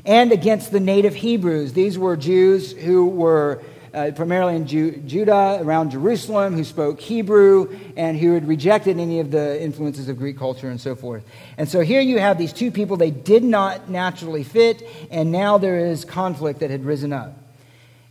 [0.05, 1.73] and against the native Hebrews.
[1.73, 7.77] These were Jews who were uh, primarily in Ju- Judah, around Jerusalem, who spoke Hebrew
[7.97, 11.25] and who had rejected any of the influences of Greek culture and so forth.
[11.59, 15.59] And so here you have these two people, they did not naturally fit, and now
[15.59, 17.37] there is conflict that had risen up.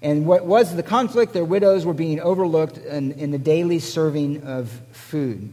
[0.02, 1.34] And what was the conflict?
[1.34, 5.52] Their widows were being overlooked in, in the daily serving of food.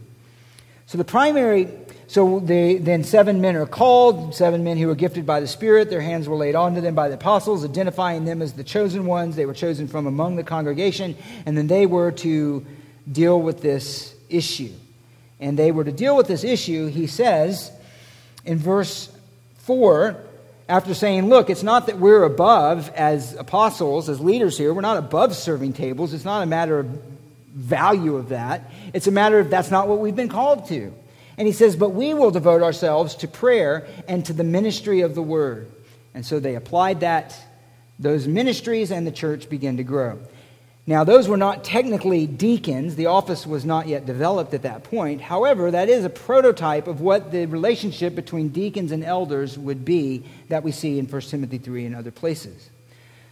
[0.85, 1.65] So the primary
[2.07, 5.89] so they, then seven men are called, seven men who were gifted by the Spirit.
[5.89, 9.35] Their hands were laid onto them by the apostles, identifying them as the chosen ones.
[9.35, 12.65] They were chosen from among the congregation, and then they were to
[13.11, 14.71] deal with this issue.
[15.41, 17.71] And they were to deal with this issue, he says
[18.45, 19.11] in verse
[19.59, 20.23] 4,
[20.69, 24.73] after saying, Look, it's not that we're above as apostles, as leaders here.
[24.73, 26.13] We're not above serving tables.
[26.13, 26.87] It's not a matter of
[27.53, 28.71] value of that.
[28.93, 30.93] It's a matter of that's not what we've been called to.
[31.37, 35.15] And he says, But we will devote ourselves to prayer and to the ministry of
[35.15, 35.71] the word.
[36.13, 37.37] And so they applied that,
[37.99, 40.19] those ministries, and the church began to grow.
[40.89, 42.95] Now, those were not technically deacons.
[42.95, 45.19] The office was not yet developed at that point.
[45.19, 50.23] However, that is a prototype of what the relationship between deacons and elders would be
[50.47, 52.69] that we see in 1 Timothy 3 and other places.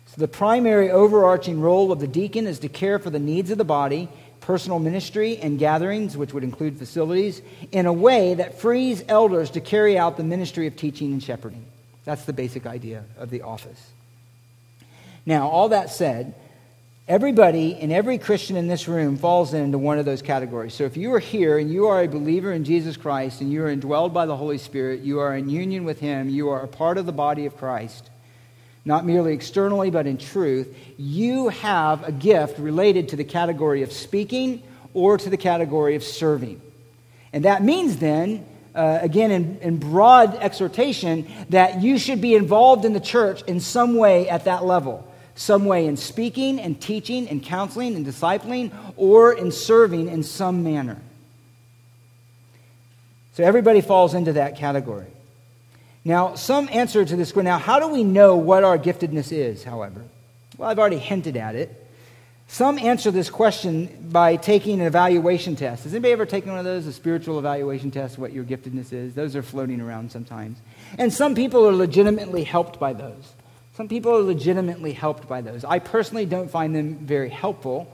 [0.08, 3.58] So, the primary overarching role of the deacon is to care for the needs of
[3.58, 4.10] the body
[4.46, 7.41] personal ministry and gatherings, which would include facilities,
[7.72, 11.66] in a way that frees elders to carry out the ministry of teaching and shepherding.
[12.06, 13.89] That's the basic idea of the office.
[15.26, 16.36] Now, all that said,
[17.08, 20.76] everybody and every Christian in this room falls into one of those categories.
[20.76, 23.64] So if you are here and you are a believer in Jesus Christ and you
[23.64, 26.68] are indwelled by the Holy Spirit, you are in union with Him, you are a
[26.68, 28.12] part of the body of Christ
[28.86, 33.91] not merely externally, but in truth, you have a gift related to the category of
[33.91, 34.61] speaking
[34.93, 36.61] or to the category of serving.
[37.33, 42.86] And that means then, uh, again, in, in broad exhortation, that you should be involved
[42.86, 45.11] in the church in some way at that level.
[45.33, 50.63] Some way in speaking and teaching and counseling and discipling, or in serving in some
[50.63, 51.01] manner.
[53.33, 55.07] So everybody falls into that category.
[56.08, 57.45] Now, some answer to this question.
[57.45, 60.03] Now, how do we know what our giftedness is, however?
[60.56, 61.82] Well, I've already hinted at it.
[62.47, 65.84] Some answer this question by taking an evaluation test.
[65.84, 69.16] Has anybody ever taken one of those, a spiritual evaluation test, what your giftedness is?
[69.16, 70.60] Those are floating around sometimes.
[70.99, 73.34] And some people are legitimately helped by those.
[73.76, 75.66] Some people are legitimately helped by those.
[75.66, 77.91] I personally don't find them very helpful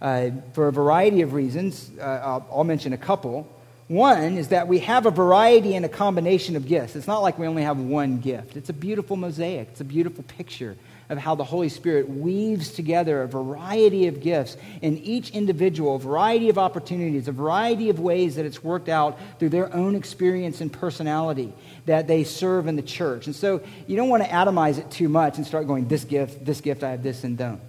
[0.00, 1.90] uh, for a variety of reasons.
[2.00, 3.46] Uh, I'll, I'll mention a couple.
[3.90, 6.94] One is that we have a variety and a combination of gifts.
[6.94, 8.56] It's not like we only have one gift.
[8.56, 10.76] It's a beautiful mosaic, it's a beautiful picture
[11.08, 15.98] of how the Holy Spirit weaves together a variety of gifts in each individual, a
[15.98, 20.60] variety of opportunities, a variety of ways that it's worked out through their own experience
[20.60, 21.52] and personality
[21.86, 23.26] that they serve in the church.
[23.26, 26.44] And so you don't want to atomize it too much and start going, this gift,
[26.44, 27.60] this gift, I have this and don't.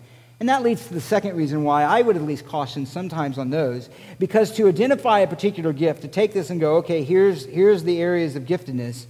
[0.42, 3.52] And that leads to the second reason why I would at least caution sometimes on
[3.52, 3.92] those.
[4.18, 8.02] Because to identify a particular gift, to take this and go, okay, here's, here's the
[8.02, 9.06] areas of giftedness,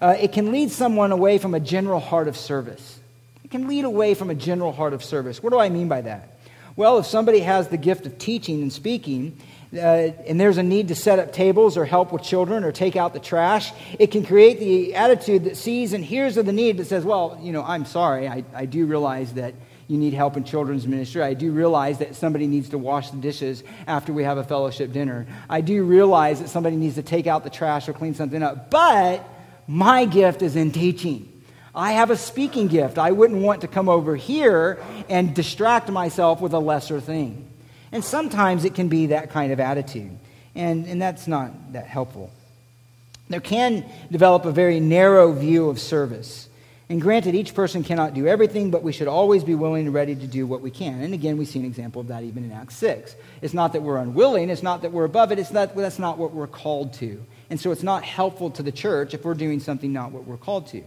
[0.00, 3.00] uh, it can lead someone away from a general heart of service.
[3.42, 5.42] It can lead away from a general heart of service.
[5.42, 6.38] What do I mean by that?
[6.76, 9.36] Well, if somebody has the gift of teaching and speaking,
[9.74, 12.94] uh, and there's a need to set up tables or help with children or take
[12.94, 16.76] out the trash, it can create the attitude that sees and hears of the need
[16.76, 19.54] that says, well, you know, I'm sorry, I, I do realize that
[19.88, 21.22] you need help in children's ministry.
[21.22, 24.92] I do realize that somebody needs to wash the dishes after we have a fellowship
[24.92, 25.26] dinner.
[25.48, 28.70] I do realize that somebody needs to take out the trash or clean something up.
[28.70, 29.26] But
[29.66, 31.32] my gift is in teaching.
[31.74, 32.98] I have a speaking gift.
[32.98, 34.78] I wouldn't want to come over here
[35.08, 37.48] and distract myself with a lesser thing.
[37.90, 40.18] And sometimes it can be that kind of attitude,
[40.54, 42.30] and, and that's not that helpful.
[43.28, 46.47] There can develop a very narrow view of service.
[46.90, 50.14] And granted, each person cannot do everything, but we should always be willing and ready
[50.14, 51.02] to do what we can.
[51.02, 53.14] And again, we see an example of that even in Acts 6.
[53.42, 56.16] It's not that we're unwilling, it's not that we're above it, it's not, that's not
[56.16, 57.22] what we're called to.
[57.50, 60.38] And so it's not helpful to the church if we're doing something not what we're
[60.38, 60.82] called to.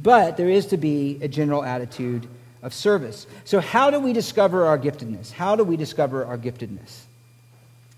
[0.00, 2.26] But there is to be a general attitude
[2.62, 3.26] of service.
[3.44, 5.30] So, how do we discover our giftedness?
[5.30, 7.02] How do we discover our giftedness?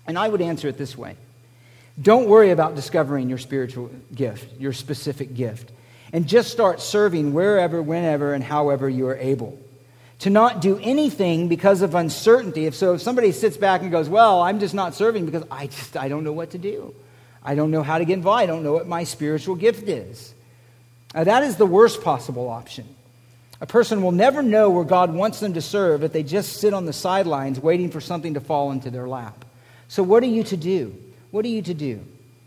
[0.05, 1.15] And I would answer it this way
[2.01, 5.71] Don't worry about discovering your spiritual gift, your specific gift
[6.13, 9.59] and just start serving wherever, whenever, and however you are able.
[10.19, 12.65] To not do anything because of uncertainty.
[12.65, 15.67] If so, if somebody sits back and goes, Well, I'm just not serving because I
[15.67, 16.93] just I don't know what to do.
[17.43, 18.41] I don't know how to get involved.
[18.41, 20.33] I don't know what my spiritual gift is.
[21.13, 22.87] Now, that is the worst possible option.
[23.59, 26.73] A person will never know where God wants them to serve if they just sit
[26.73, 29.45] on the sidelines waiting for something to fall into their lap.
[29.89, 30.95] So, what are you to do?
[31.31, 31.99] What are you to do?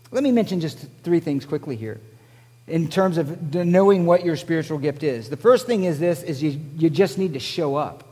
[0.09, 1.99] Let me mention just three things quickly here
[2.67, 5.29] in terms of knowing what your spiritual gift is.
[5.29, 8.03] The first thing is this is you, you just need to show up.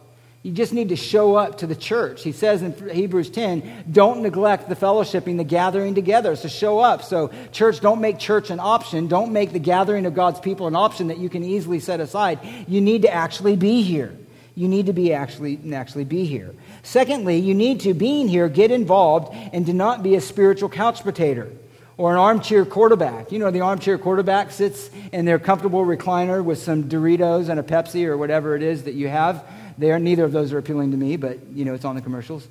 [0.44, 2.24] You just need to show up to the church.
[2.24, 6.36] He says in Hebrews 10, don't neglect the fellowshipping, the gathering together.
[6.36, 7.02] So show up.
[7.02, 9.08] So, church, don't make church an option.
[9.08, 12.40] Don't make the gathering of God's people an option that you can easily set aside.
[12.68, 14.16] You need to actually be here.
[14.54, 16.54] You need to be actually, actually be here.
[16.84, 21.02] Secondly, you need to, being here, get involved and do not be a spiritual couch
[21.02, 21.52] potato
[21.98, 23.32] or an armchair quarterback.
[23.32, 27.64] You know, the armchair quarterback sits in their comfortable recliner with some Doritos and a
[27.64, 29.46] Pepsi or whatever it is that you have
[29.78, 29.98] there.
[30.00, 32.48] Neither of those are appealing to me, but, you know, it's on the commercials.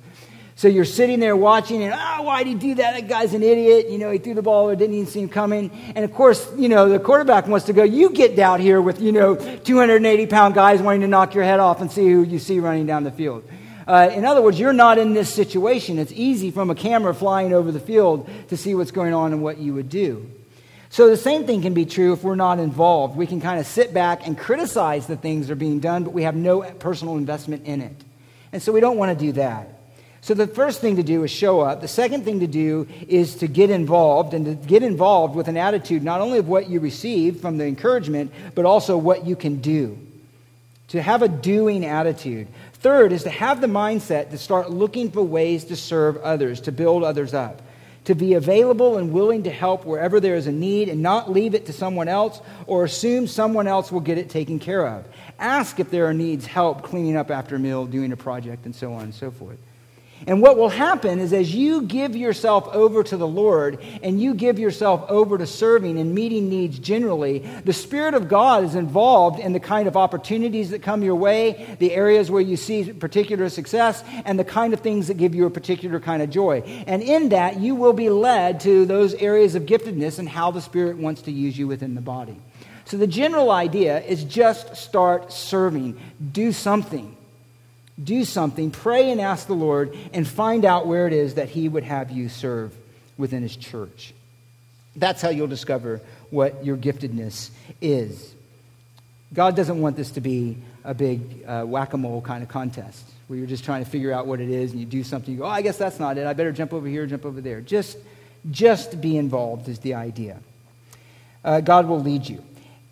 [0.57, 2.93] So you're sitting there watching, and ah, oh, why'd he do that?
[2.93, 3.89] That guy's an idiot.
[3.89, 5.69] You know, he threw the ball or didn't even see him coming.
[5.95, 9.01] And of course, you know, the quarterback wants to go, you get down here with,
[9.01, 12.39] you know, 280 pound guys wanting to knock your head off and see who you
[12.39, 13.43] see running down the field.
[13.87, 15.99] Uh, in other words, you're not in this situation.
[15.99, 19.43] It's easy from a camera flying over the field to see what's going on and
[19.43, 20.29] what you would do.
[20.89, 23.17] So the same thing can be true if we're not involved.
[23.17, 26.13] We can kind of sit back and criticize the things that are being done, but
[26.13, 27.95] we have no personal investment in it.
[28.53, 29.69] And so we don't want to do that.
[30.21, 31.81] So the first thing to do is show up.
[31.81, 35.57] The second thing to do is to get involved and to get involved with an
[35.57, 39.61] attitude not only of what you receive from the encouragement, but also what you can
[39.61, 39.99] do.
[40.89, 42.47] To have a doing attitude.
[42.85, 46.71] Third is to have the mindset to start looking for ways to serve others, to
[46.71, 47.63] build others up,
[48.03, 51.55] to be available and willing to help wherever there is a need and not leave
[51.55, 55.03] it to someone else or assume someone else will get it taken care of.
[55.39, 58.75] Ask if there are needs help cleaning up after a meal, doing a project, and
[58.75, 59.57] so on and so forth.
[60.27, 64.33] And what will happen is as you give yourself over to the Lord and you
[64.33, 69.39] give yourself over to serving and meeting needs generally, the Spirit of God is involved
[69.39, 73.49] in the kind of opportunities that come your way, the areas where you see particular
[73.49, 76.61] success, and the kind of things that give you a particular kind of joy.
[76.87, 80.61] And in that, you will be led to those areas of giftedness and how the
[80.61, 82.37] Spirit wants to use you within the body.
[82.85, 85.99] So the general idea is just start serving,
[86.31, 87.14] do something
[88.01, 91.69] do something, pray and ask the Lord, and find out where it is that He
[91.69, 92.75] would have you serve
[93.17, 94.13] within His church.
[94.95, 97.49] That's how you'll discover what your giftedness
[97.81, 98.33] is.
[99.33, 103.03] God doesn't want this to be a big uh, whack a mole kind of contest
[103.27, 105.39] where you're just trying to figure out what it is and you do something, you
[105.39, 106.27] go, oh, I guess that's not it.
[106.27, 107.59] I better jump over here, jump over there.
[107.59, 107.97] Just,
[108.51, 110.39] just be involved is the idea.
[111.43, 112.43] Uh, God will lead you.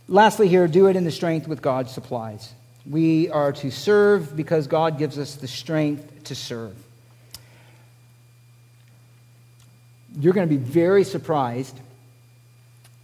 [0.08, 2.52] Lastly, here, do it in the strength with God's supplies.
[2.90, 6.76] We are to serve because God gives us the strength to serve.
[10.20, 11.80] You're going to be very surprised,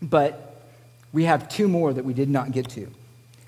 [0.02, 0.64] but
[1.12, 2.88] we have two more that we did not get to.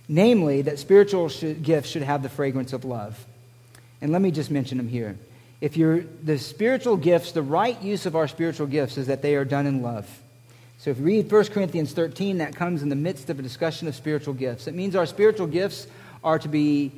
[0.08, 3.26] Namely, that spiritual gifts should have the fragrance of love.
[4.02, 5.18] And let me just mention them here.
[5.62, 9.36] If you're the spiritual gifts, the right use of our spiritual gifts is that they
[9.36, 10.10] are done in love.
[10.80, 13.88] So if you read 1 Corinthians 13, that comes in the midst of a discussion
[13.88, 14.66] of spiritual gifts.
[14.66, 15.86] It means our spiritual gifts
[16.24, 16.92] are to be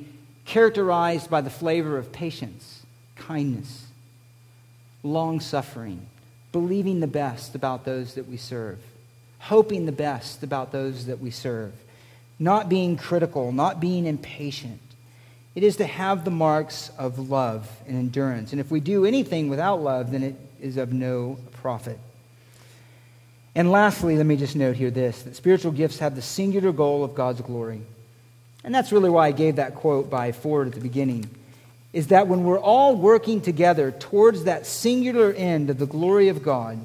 [0.44, 2.84] characterized by the flavor of patience,
[3.16, 3.86] kindness,
[5.02, 6.06] long suffering,
[6.52, 8.78] believing the best about those that we serve,
[9.38, 11.72] hoping the best about those that we serve,
[12.38, 14.80] not being critical, not being impatient.
[15.54, 18.52] It is to have the marks of love and endurance.
[18.52, 21.98] And if we do anything without love, then it is of no profit.
[23.54, 27.04] And lastly, let me just note here this that spiritual gifts have the singular goal
[27.04, 27.82] of God's glory.
[28.64, 31.28] And that's really why I gave that quote by Ford at the beginning.
[31.92, 36.42] Is that when we're all working together towards that singular end of the glory of
[36.42, 36.84] God,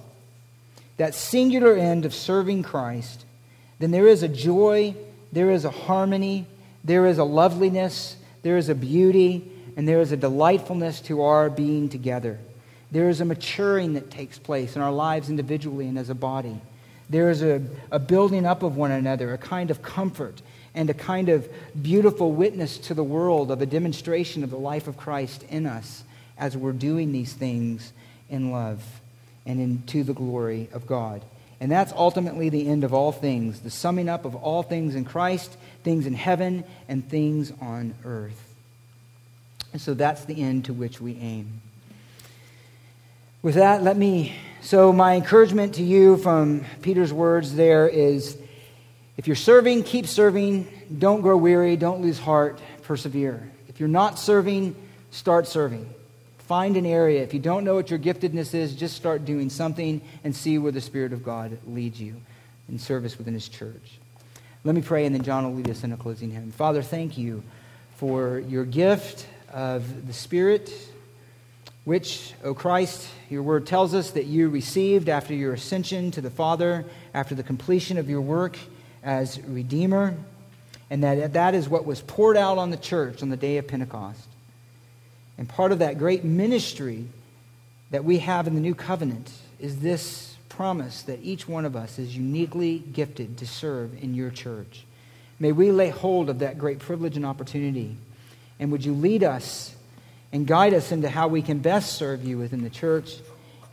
[0.97, 3.25] that singular end of serving Christ,
[3.79, 4.93] then there is a joy
[5.31, 6.45] there is a harmony,
[6.83, 11.49] there is a loveliness, there is a beauty, and there is a delightfulness to our
[11.49, 12.39] being together.
[12.91, 16.59] There is a maturing that takes place in our lives individually and as a body.
[17.09, 17.61] There is a,
[17.91, 20.41] a building up of one another, a kind of comfort
[20.75, 21.49] and a kind of
[21.81, 26.03] beautiful witness to the world of a demonstration of the life of Christ in us
[26.37, 27.91] as we're doing these things
[28.29, 28.83] in love
[29.45, 31.21] and in, to the glory of God.
[31.59, 35.03] And that's ultimately the end of all things, the summing up of all things in
[35.03, 38.45] Christ, things in heaven, and things on earth.
[39.73, 41.61] And so that's the end to which we aim.
[43.41, 44.35] With that, let me.
[44.61, 48.37] So, my encouragement to you from Peter's words there is
[49.19, 50.65] if you're serving, keep serving.
[50.97, 51.75] Don't grow weary.
[51.75, 52.61] Don't lose heart.
[52.83, 53.51] Persevere.
[53.67, 54.77] If you're not serving,
[55.11, 55.93] start serving.
[56.37, 57.21] Find an area.
[57.21, 60.71] If you don't know what your giftedness is, just start doing something and see where
[60.71, 62.15] the Spirit of God leads you
[62.69, 63.99] in service within His church.
[64.63, 66.53] Let me pray, and then John will lead us in a closing hymn.
[66.53, 67.43] Father, thank you
[67.97, 70.71] for your gift of the Spirit
[71.83, 76.29] which, O Christ, your word tells us that you received after your ascension to the
[76.29, 78.57] Father, after the completion of your work
[79.09, 80.15] as Redeemer,
[80.91, 83.67] and that that is what was poured out on the church on the day of
[83.67, 84.27] Pentecost.
[85.37, 87.07] And part of that great ministry
[87.91, 91.97] that we have in the new covenant is this promise that each one of us
[91.97, 94.85] is uniquely gifted to serve in your church.
[95.39, 97.95] May we lay hold of that great privilege and opportunity.
[98.59, 99.75] And would you lead us
[100.31, 103.15] and guide us into how we can best serve you within the church.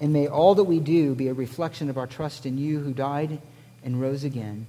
[0.01, 2.93] And may all that we do be a reflection of our trust in you who
[2.93, 3.39] died
[3.85, 4.67] and rose again,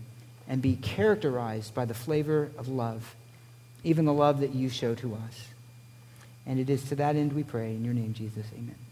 [0.48, 3.16] and be characterized by the flavor of love,
[3.84, 5.48] even the love that you show to us.
[6.46, 7.76] And it is to that end we pray.
[7.76, 8.87] In your name, Jesus, amen.